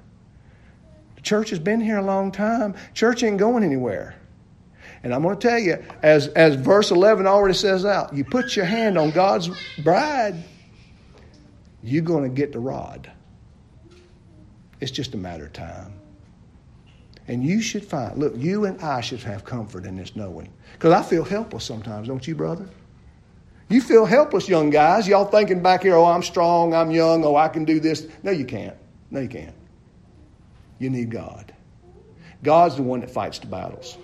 [1.17, 2.75] The church has been here a long time.
[2.93, 4.15] Church ain't going anywhere.
[5.03, 8.57] And I'm going to tell you, as, as verse 11 already says out, you put
[8.57, 9.49] your hand on God's
[9.83, 10.45] bride,
[11.83, 13.11] you're going to get the rod.
[14.81, 15.93] It's just a matter of time.
[17.29, 20.53] And you should find, look, you and I should have comfort in this knowing.
[20.73, 22.69] Because I feel helpless sometimes, don't you, brother?
[23.69, 25.07] You feel helpless, young guys.
[25.07, 28.09] Y'all thinking back here, oh, I'm strong, I'm young, oh, I can do this.
[28.25, 28.77] No, you can't.
[29.13, 29.55] No, you can't.
[30.81, 31.55] You need God.
[32.43, 33.97] God's the one that fights the battles.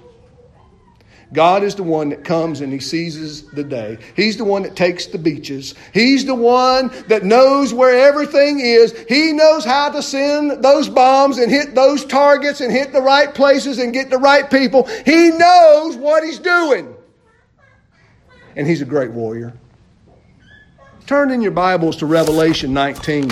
[1.33, 3.99] God is the one that comes and he seizes the day.
[4.15, 5.75] He's the one that takes the beaches.
[5.93, 8.97] He's the one that knows where everything is.
[9.09, 13.35] He knows how to send those bombs and hit those targets and hit the right
[13.35, 14.85] places and get the right people.
[15.05, 16.95] He knows what he's doing.
[18.55, 19.53] And he's a great warrior.
[21.07, 23.31] Turn in your Bibles to Revelation 19.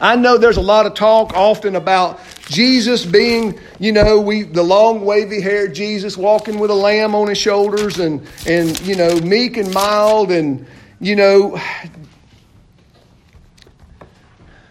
[0.00, 4.62] I know there's a lot of talk often about Jesus being, you know, we the
[4.62, 9.18] long wavy haired Jesus walking with a lamb on his shoulders and and you know
[9.20, 10.66] meek and mild and
[11.00, 11.58] you know.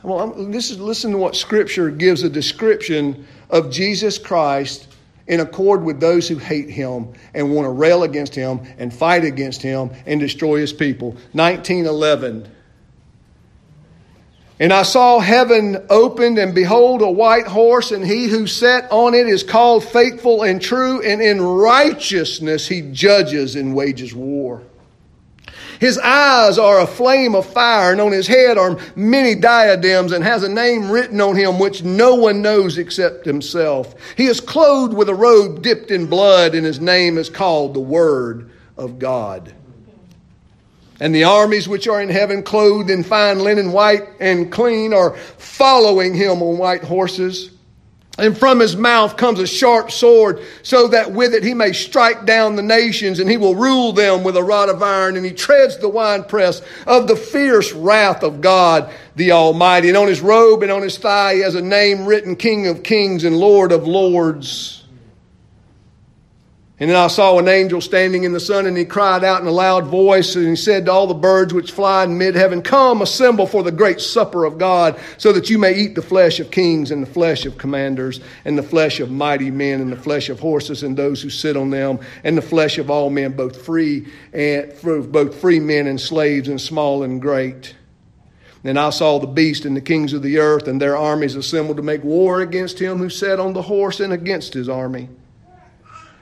[0.03, 4.89] Well, this is listen to what Scripture gives a description of Jesus Christ
[5.27, 9.23] in accord with those who hate him and want to rail against him and fight
[9.23, 11.11] against him and destroy his people.
[11.31, 12.49] 1911.
[14.59, 19.13] And I saw heaven opened, and behold, a white horse, and he who sat on
[19.15, 24.61] it is called faithful and true, and in righteousness he judges and wages war.
[25.79, 30.23] His eyes are a flame of fire, and on his head are many diadems, and
[30.23, 33.95] has a name written on him which no one knows except himself.
[34.15, 37.79] He is clothed with a robe dipped in blood, and his name is called the
[37.79, 39.51] Word of God.
[40.99, 45.15] And the armies which are in heaven, clothed in fine linen, white and clean, are
[45.15, 47.49] following him on white horses.
[48.19, 52.25] And from his mouth comes a sharp sword, so that with it he may strike
[52.25, 55.31] down the nations, and he will rule them with a rod of iron, and he
[55.31, 59.87] treads the winepress of the fierce wrath of God the Almighty.
[59.87, 62.83] And on his robe and on his thigh he has a name written King of
[62.83, 64.82] Kings and Lord of Lords.
[66.79, 69.47] And then I saw an angel standing in the sun, and he cried out in
[69.47, 72.63] a loud voice, and he said to all the birds which fly in mid heaven,
[72.63, 76.39] Come, assemble for the great supper of God, so that you may eat the flesh
[76.39, 79.97] of kings, and the flesh of commanders, and the flesh of mighty men, and the
[79.97, 83.33] flesh of horses, and those who sit on them, and the flesh of all men,
[83.33, 84.73] both free and
[85.11, 87.75] both free men and slaves, and small and great.
[88.63, 91.77] Then I saw the beast and the kings of the earth, and their armies assembled
[91.77, 95.09] to make war against him who sat on the horse and against his army.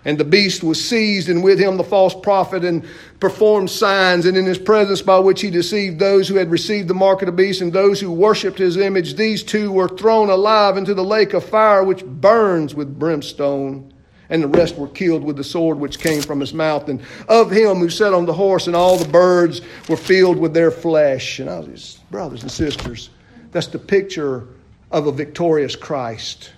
[0.03, 2.83] And the beast was seized, and with him the false prophet, and
[3.19, 6.95] performed signs, and in his presence by which he deceived those who had received the
[6.95, 9.15] mark of the beast and those who worshipped his image.
[9.15, 13.93] These two were thrown alive into the lake of fire, which burns with brimstone.
[14.31, 16.87] And the rest were killed with the sword which came from his mouth.
[16.87, 20.53] And of him who sat on the horse, and all the birds were filled with
[20.53, 21.39] their flesh.
[21.39, 23.09] And I was, his brothers and sisters,
[23.51, 24.47] that's the picture
[24.89, 26.53] of a victorious Christ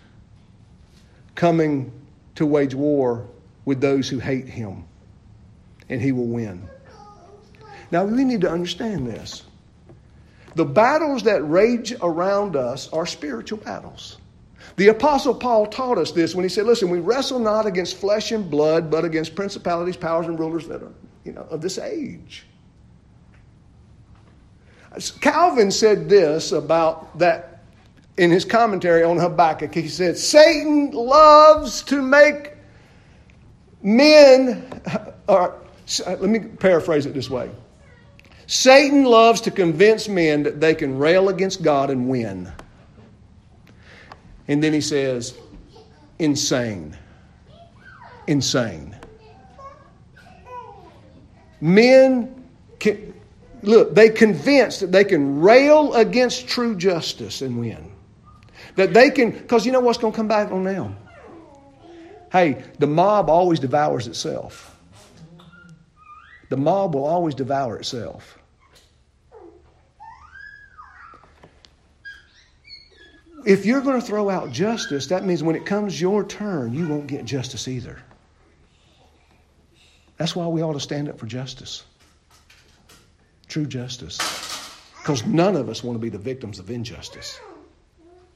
[1.36, 1.92] coming
[2.36, 3.28] to wage war
[3.66, 4.86] with those who hate him,
[5.90, 6.68] and he will win.
[7.92, 9.44] Now, we need to understand this.
[10.56, 14.18] The battles that rage around us are spiritual battles.
[14.76, 18.32] The Apostle Paul taught us this when he said, Listen, we wrestle not against flesh
[18.32, 20.92] and blood, but against principalities, powers, and rulers that are,
[21.24, 22.46] you know, of this age.
[25.22, 27.64] Calvin said this about that
[28.18, 29.74] in his commentary on Habakkuk.
[29.74, 32.53] He said, Satan loves to make
[33.84, 34.82] men,
[35.28, 35.54] or,
[36.06, 37.52] uh, let me paraphrase it this way
[38.48, 42.52] Satan loves to convince men that they can rail against God and win.
[44.48, 45.38] And then he says,
[46.20, 46.98] insane.
[48.28, 48.96] Insane.
[51.62, 52.44] Men
[52.80, 53.14] can,
[53.62, 57.92] look, they convinced that they can rail against true justice and win.
[58.76, 60.98] That they can, because you know what's going to come back on them?
[62.34, 64.76] Hey, the mob always devours itself.
[66.50, 68.40] The mob will always devour itself.
[73.46, 76.88] If you're going to throw out justice, that means when it comes your turn, you
[76.88, 78.02] won't get justice either.
[80.18, 81.84] That's why we ought to stand up for justice.
[83.48, 84.18] True justice.
[84.98, 87.40] Because none of us want to be the victims of injustice.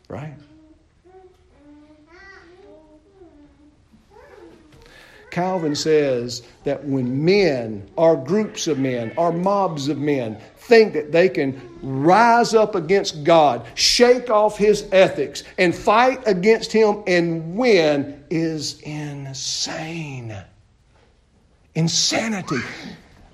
[0.07, 0.35] Right?
[5.37, 11.11] Calvin says that when men, or groups of men, or mobs of men, think that
[11.11, 17.55] they can rise up against God, shake off his ethics, and fight against him and
[17.55, 20.35] win is insane.
[21.75, 22.61] Insanity.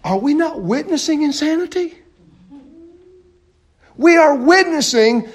[0.04, 1.98] Are we not witnessing insanity?
[3.96, 5.30] We are witnessing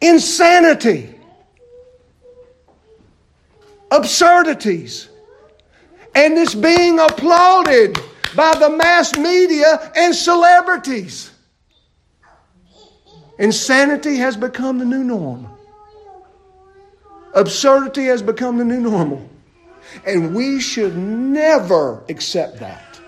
[0.00, 1.14] insanity,
[3.90, 5.10] absurdities
[6.14, 7.98] and it's being applauded
[8.34, 11.30] by the mass media and celebrities.
[13.38, 15.48] Insanity has become the new norm.
[17.34, 19.28] Absurdity has become the new normal.
[20.04, 23.00] And we should never accept that.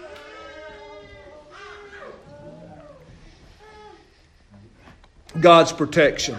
[5.40, 6.36] God's protection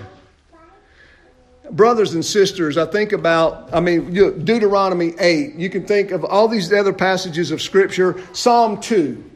[1.72, 5.56] brothers and sisters, I think about, I mean, Deuteronomy 8.
[5.56, 8.22] You can think of all these other passages of Scripture.
[8.34, 9.30] Psalm 2.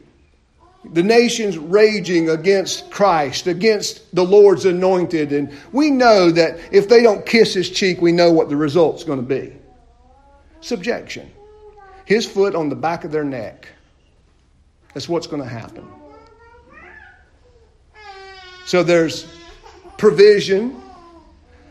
[0.92, 5.32] The nations raging against Christ, against the Lord's anointed.
[5.32, 9.02] And we know that if they don't kiss his cheek, we know what the result's
[9.02, 9.52] going to be
[10.60, 11.30] subjection.
[12.04, 13.68] His foot on the back of their neck.
[14.94, 15.86] That's what's going to happen.
[18.64, 19.26] So there's
[19.96, 20.80] provision,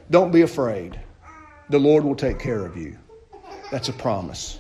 [0.09, 0.99] don't be afraid.
[1.69, 2.97] The Lord will take care of you.
[3.71, 4.59] That's a promise.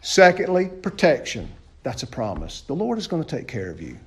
[0.00, 1.50] Secondly, protection.
[1.82, 2.62] That's a promise.
[2.62, 3.98] The Lord is going to take care of you.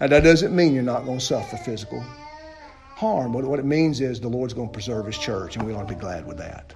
[0.00, 2.00] Now, that doesn't mean you're not going to suffer physical
[2.96, 3.32] harm.
[3.32, 5.94] What, it means is the Lord's going to preserve His church, and we ought to
[5.94, 6.74] be glad with that.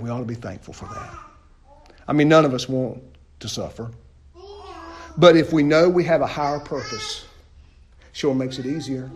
[0.00, 1.10] We ought to be thankful for that.
[2.06, 3.02] I mean, none of us want
[3.40, 3.90] to suffer.
[5.16, 7.26] But if we know we have a higher purpose,
[8.12, 9.10] sure makes it easier.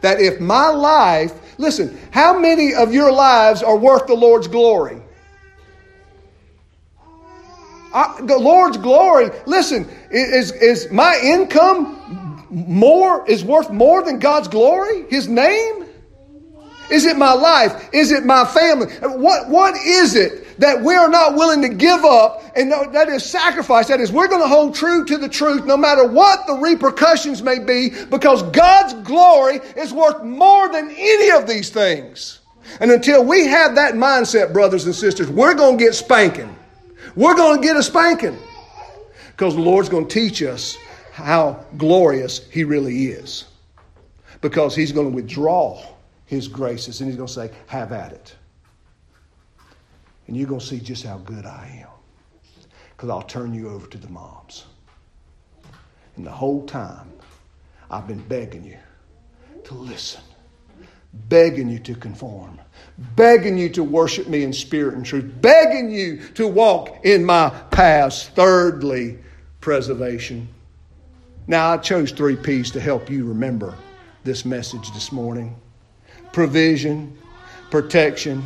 [0.00, 5.00] That if my life, listen, how many of your lives are worth the Lord's glory?
[7.94, 14.48] I, the Lord's glory, listen, is, is my income more, is worth more than God's
[14.48, 15.04] glory?
[15.10, 15.86] His name?
[16.90, 17.88] Is it my life?
[17.92, 18.86] Is it my family?
[19.02, 22.42] What, what is it that we are not willing to give up?
[22.54, 23.88] And that is sacrifice.
[23.88, 27.42] That is, we're going to hold true to the truth no matter what the repercussions
[27.42, 32.40] may be because God's glory is worth more than any of these things.
[32.80, 36.54] And until we have that mindset, brothers and sisters, we're going to get spanking.
[37.14, 38.38] We're going to get a spanking
[39.30, 40.78] because the Lord's going to teach us
[41.12, 43.44] how glorious He really is.
[44.40, 45.84] Because He's going to withdraw
[46.26, 48.34] His graces and He's going to say, Have at it.
[50.26, 52.62] And you're going to see just how good I am.
[52.96, 54.64] Because I'll turn you over to the moms.
[56.16, 57.12] And the whole time,
[57.90, 58.78] I've been begging you
[59.64, 60.22] to listen,
[61.28, 62.58] begging you to conform
[63.16, 67.50] begging you to worship me in spirit and truth, begging you to walk in my
[67.70, 68.28] paths.
[68.28, 69.18] Thirdly,
[69.60, 70.48] preservation.
[71.46, 73.74] Now, I chose three P's to help you remember
[74.24, 75.56] this message this morning
[76.32, 77.16] provision,
[77.70, 78.42] protection,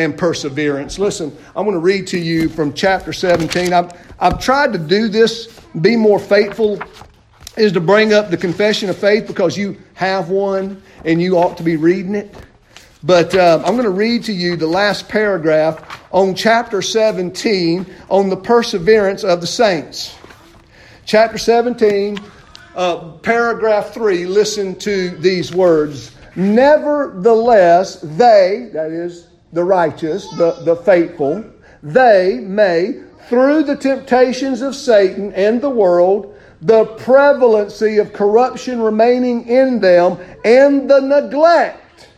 [0.00, 0.98] and perseverance.
[0.98, 3.72] Listen, I'm going to read to you from chapter 17.
[3.72, 6.82] I've, I've tried to do this, be more faithful,
[7.56, 11.58] is to bring up the confession of faith because you have one and you ought
[11.58, 12.34] to be reading it.
[13.02, 18.30] But uh, I'm going to read to you the last paragraph on chapter 17 on
[18.30, 20.16] the perseverance of the saints.
[21.04, 22.18] Chapter 17,
[22.74, 26.14] uh, paragraph 3, listen to these words.
[26.36, 31.44] Nevertheless, they, that is, the righteous, the, the faithful,
[31.82, 39.48] they may, through the temptations of Satan and the world, the prevalency of corruption remaining
[39.48, 42.08] in them, and the neglect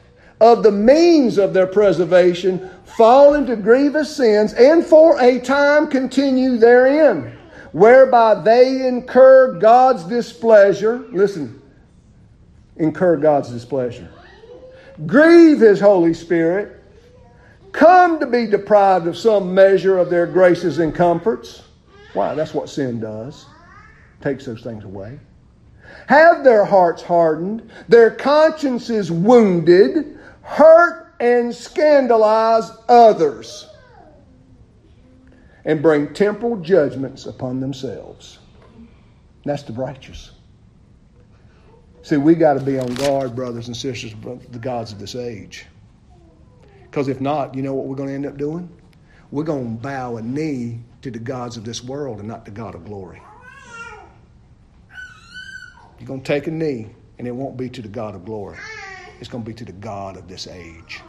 [0.41, 6.57] of the means of their preservation fall into grievous sins and for a time continue
[6.57, 7.33] therein,
[7.71, 10.99] whereby they incur God's displeasure.
[11.11, 11.63] Listen,
[12.77, 14.11] incur God's displeasure.
[15.07, 16.82] Grieve His Holy Spirit.
[17.73, 21.63] Come to be deprived of some measure of their graces and comforts.
[22.13, 22.35] Why?
[22.35, 23.47] That's what sin does.
[24.21, 25.19] Takes those things away.
[26.07, 33.69] Have their hearts hardened, their consciences wounded, hurt and scandalize others,
[35.65, 38.39] and bring temporal judgments upon themselves.
[39.45, 40.33] That's the righteous.
[42.03, 44.15] See, we got to be on guard, brothers and sisters,
[44.51, 45.67] the gods of this age.
[46.93, 48.69] Because if not, you know what we're going to end up doing?
[49.31, 52.51] We're going to bow a knee to the gods of this world and not the
[52.51, 53.23] God of glory.
[55.99, 58.59] You're going to take a knee, and it won't be to the God of glory.
[59.21, 61.01] It's going to be to the God of this age.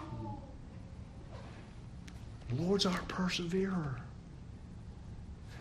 [2.48, 4.00] The Lord's our perseverer.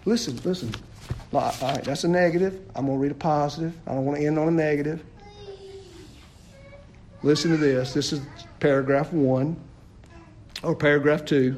[0.04, 0.72] Listen, listen.
[1.32, 2.60] All right, that's a negative.
[2.76, 3.76] I'm going to read a positive.
[3.88, 5.02] I don't want to end on a negative.
[7.24, 7.92] Listen to this.
[7.92, 8.20] This is
[8.60, 9.56] paragraph one
[10.62, 11.56] or paragraph two.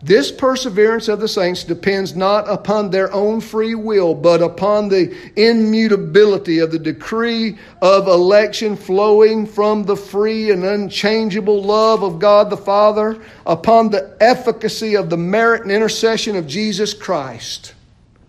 [0.00, 5.12] This perseverance of the saints depends not upon their own free will, but upon the
[5.34, 12.48] immutability of the decree of election flowing from the free and unchangeable love of God
[12.48, 17.74] the Father, upon the efficacy of the merit and intercession of Jesus Christ.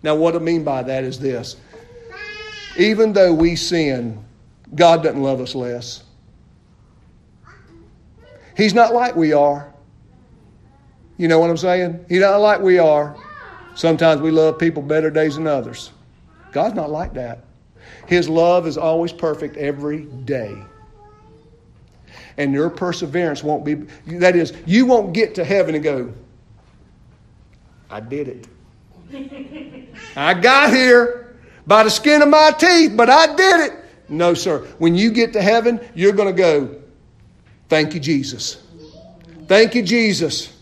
[0.02, 1.56] Now, what I mean by that is this
[2.76, 4.24] even though we sin,
[4.74, 6.02] God doesn't love us less.
[8.60, 9.72] He's not like we are.
[11.16, 12.04] You know what I'm saying?
[12.10, 13.16] He's not like we are.
[13.74, 15.90] Sometimes we love people better days than others.
[16.52, 17.44] God's not like that.
[18.06, 20.54] His love is always perfect every day.
[22.36, 23.74] And your perseverance won't be,
[24.18, 26.12] that is, you won't get to heaven and go,
[27.88, 28.28] I did
[29.10, 29.88] it.
[30.16, 31.34] I got here
[31.66, 33.84] by the skin of my teeth, but I did it.
[34.10, 34.58] No, sir.
[34.78, 36.79] When you get to heaven, you're going to go,
[37.70, 38.62] Thank you, Jesus.
[39.46, 40.52] Thank you, Jesus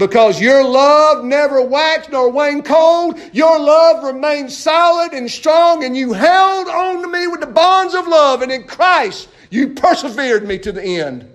[0.00, 3.20] because your love never waxed nor waned cold.
[3.34, 7.94] Your love remained solid and strong, and you held on to me with the bonds
[7.94, 8.40] of love.
[8.40, 11.30] And in Christ, you persevered me to the end.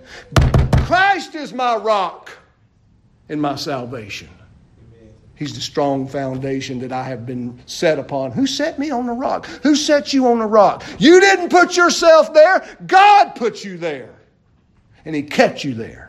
[0.78, 2.36] Christ is my rock
[3.28, 4.28] and my salvation.
[5.36, 8.32] He's the strong foundation that I have been set upon.
[8.32, 9.46] Who set me on the rock?
[9.62, 10.82] Who set you on the rock?
[10.98, 12.66] You didn't put yourself there.
[12.86, 14.15] God put you there.
[15.06, 16.06] And He kept you there.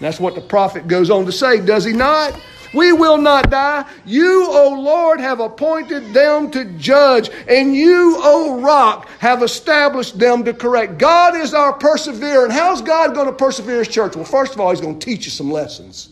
[0.00, 2.36] That's what the prophet goes on to say, does he not?
[2.74, 3.88] We will not die.
[4.04, 10.44] You, O Lord, have appointed them to judge, and you, O rock, have established them
[10.44, 10.98] to correct.
[10.98, 12.44] God is our perseverer.
[12.44, 14.16] And how's God going to persevere his church?
[14.16, 16.08] Well, first of all, he's going to teach you some lessons.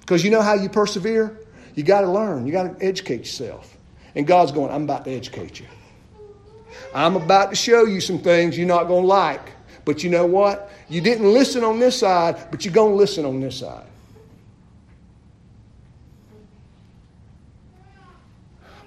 [0.00, 1.40] Because you know how you persevere?
[1.74, 3.76] You got to learn, you got to educate yourself.
[4.14, 5.66] And God's going, I'm about to educate you.
[6.94, 9.52] I'm about to show you some things you're not going to like.
[9.84, 10.70] But you know what?
[10.88, 13.86] You didn't listen on this side, but you're going to listen on this side.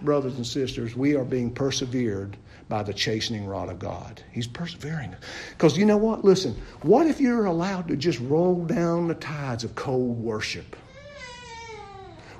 [0.01, 2.37] Brothers and sisters, we are being persevered
[2.69, 4.21] by the chastening rod of God.
[4.31, 5.15] He's persevering.
[5.51, 6.23] Because you know what?
[6.23, 10.75] Listen, what if you're allowed to just roll down the tides of cold worship?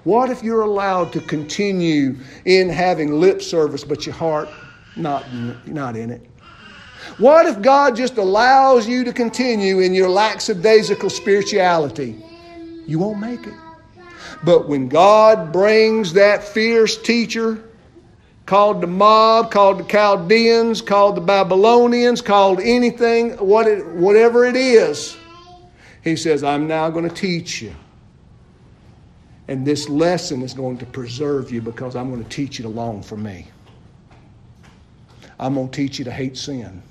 [0.04, 4.48] What if you're allowed to continue in having lip service, but your heart
[4.96, 5.26] not,
[5.66, 6.30] not in it?
[7.18, 12.16] What if God just allows you to continue in your lackadaisical spirituality?
[12.86, 13.54] You won't make it.
[14.44, 17.64] But when God brings that fierce teacher,
[18.46, 24.56] called the mob, called the Chaldeans, called the Babylonians, called anything, what it, whatever it
[24.56, 25.18] is,
[26.04, 27.74] he says, I'm now going to teach you.
[29.48, 32.70] And this lesson is going to preserve you because I'm going to teach you to
[32.70, 33.48] long for me.
[35.40, 36.82] I'm going to teach you to hate sin.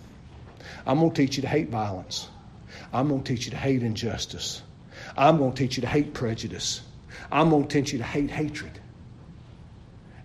[0.86, 2.28] I'm going to teach you to hate violence.
[2.92, 4.62] I'm going to teach you to hate injustice.
[5.16, 6.82] I'm going to teach you to hate prejudice.
[7.30, 8.80] I'm going to teach you to hate hatred.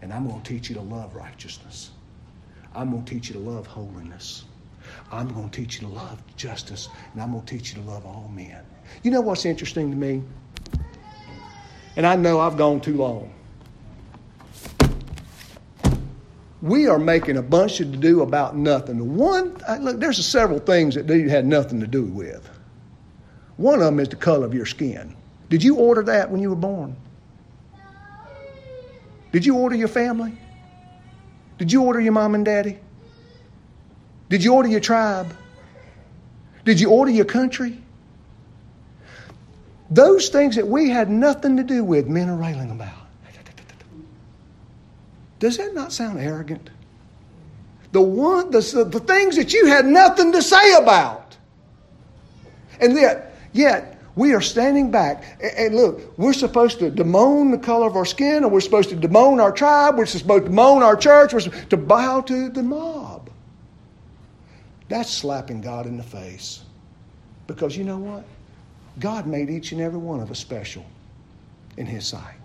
[0.02, 1.92] And I'm going to teach you to love righteousness.
[2.76, 4.46] I'm going to teach you to love holiness.
[5.12, 6.90] I'm going to teach you to love justice.
[7.14, 8.64] And I'm going to teach you to love all men.
[9.04, 10.24] You know what's interesting to me?
[11.96, 13.34] And I know I've gone too long.
[16.62, 19.16] We are making a bunch of to do about nothing.
[19.16, 22.50] One, look, there's several things that you had nothing to do with.
[23.58, 25.16] One of them is the color of your skin.
[25.50, 26.96] Did you order that when you were born?
[29.32, 30.38] Did you order your family?
[31.58, 32.80] Did you order your mom and daddy?
[34.30, 35.34] Did you order your tribe?
[36.66, 37.82] Did you order your country?
[39.90, 43.09] Those things that we had nothing to do with, men are railing about.
[45.40, 46.70] Does that not sound arrogant?
[47.92, 48.60] The one, the,
[48.90, 51.38] the things that you had nothing to say about.
[52.80, 55.24] And yet, yet, we are standing back.
[55.42, 58.96] And look, we're supposed to bemoan the color of our skin, or we're supposed to
[58.96, 62.62] bemoan our tribe, we're supposed to bemoan our church, we're supposed to bow to the
[62.62, 63.30] mob.
[64.90, 66.64] That's slapping God in the face.
[67.48, 68.26] Because you know what?
[69.00, 70.86] God made each and every one of us special
[71.78, 72.39] in His sight.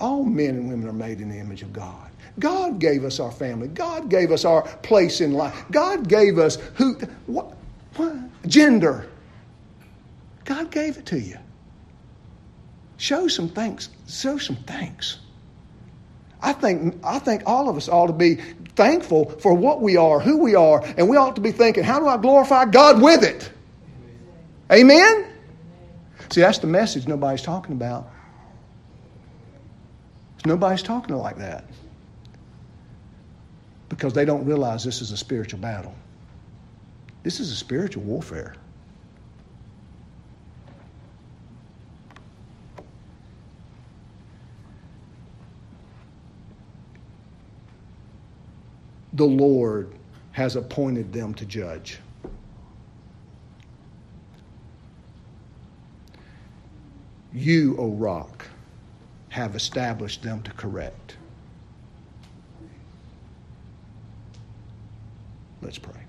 [0.00, 2.10] All men and women are made in the image of God.
[2.38, 3.68] God gave us our family.
[3.68, 5.64] God gave us our place in life.
[5.70, 6.94] God gave us who,
[7.26, 7.54] what,
[7.96, 9.08] what gender.
[10.46, 11.36] God gave it to you.
[12.96, 13.90] Show some thanks.
[14.08, 15.18] Show some thanks.
[16.42, 18.36] I think, I think all of us ought to be
[18.76, 22.00] thankful for what we are, who we are, and we ought to be thinking, how
[22.00, 23.52] do I glorify God with it?
[24.72, 25.26] Amen?
[26.30, 28.10] See, that's the message nobody's talking about.
[30.44, 31.64] Nobody's talking like that
[33.90, 35.94] because they don't realize this is a spiritual battle.
[37.22, 38.54] This is a spiritual warfare.
[49.12, 49.92] The Lord
[50.32, 51.98] has appointed them to judge.
[57.32, 58.46] You, O rock,
[59.30, 61.16] have established them to correct.
[65.62, 65.99] Let's pray.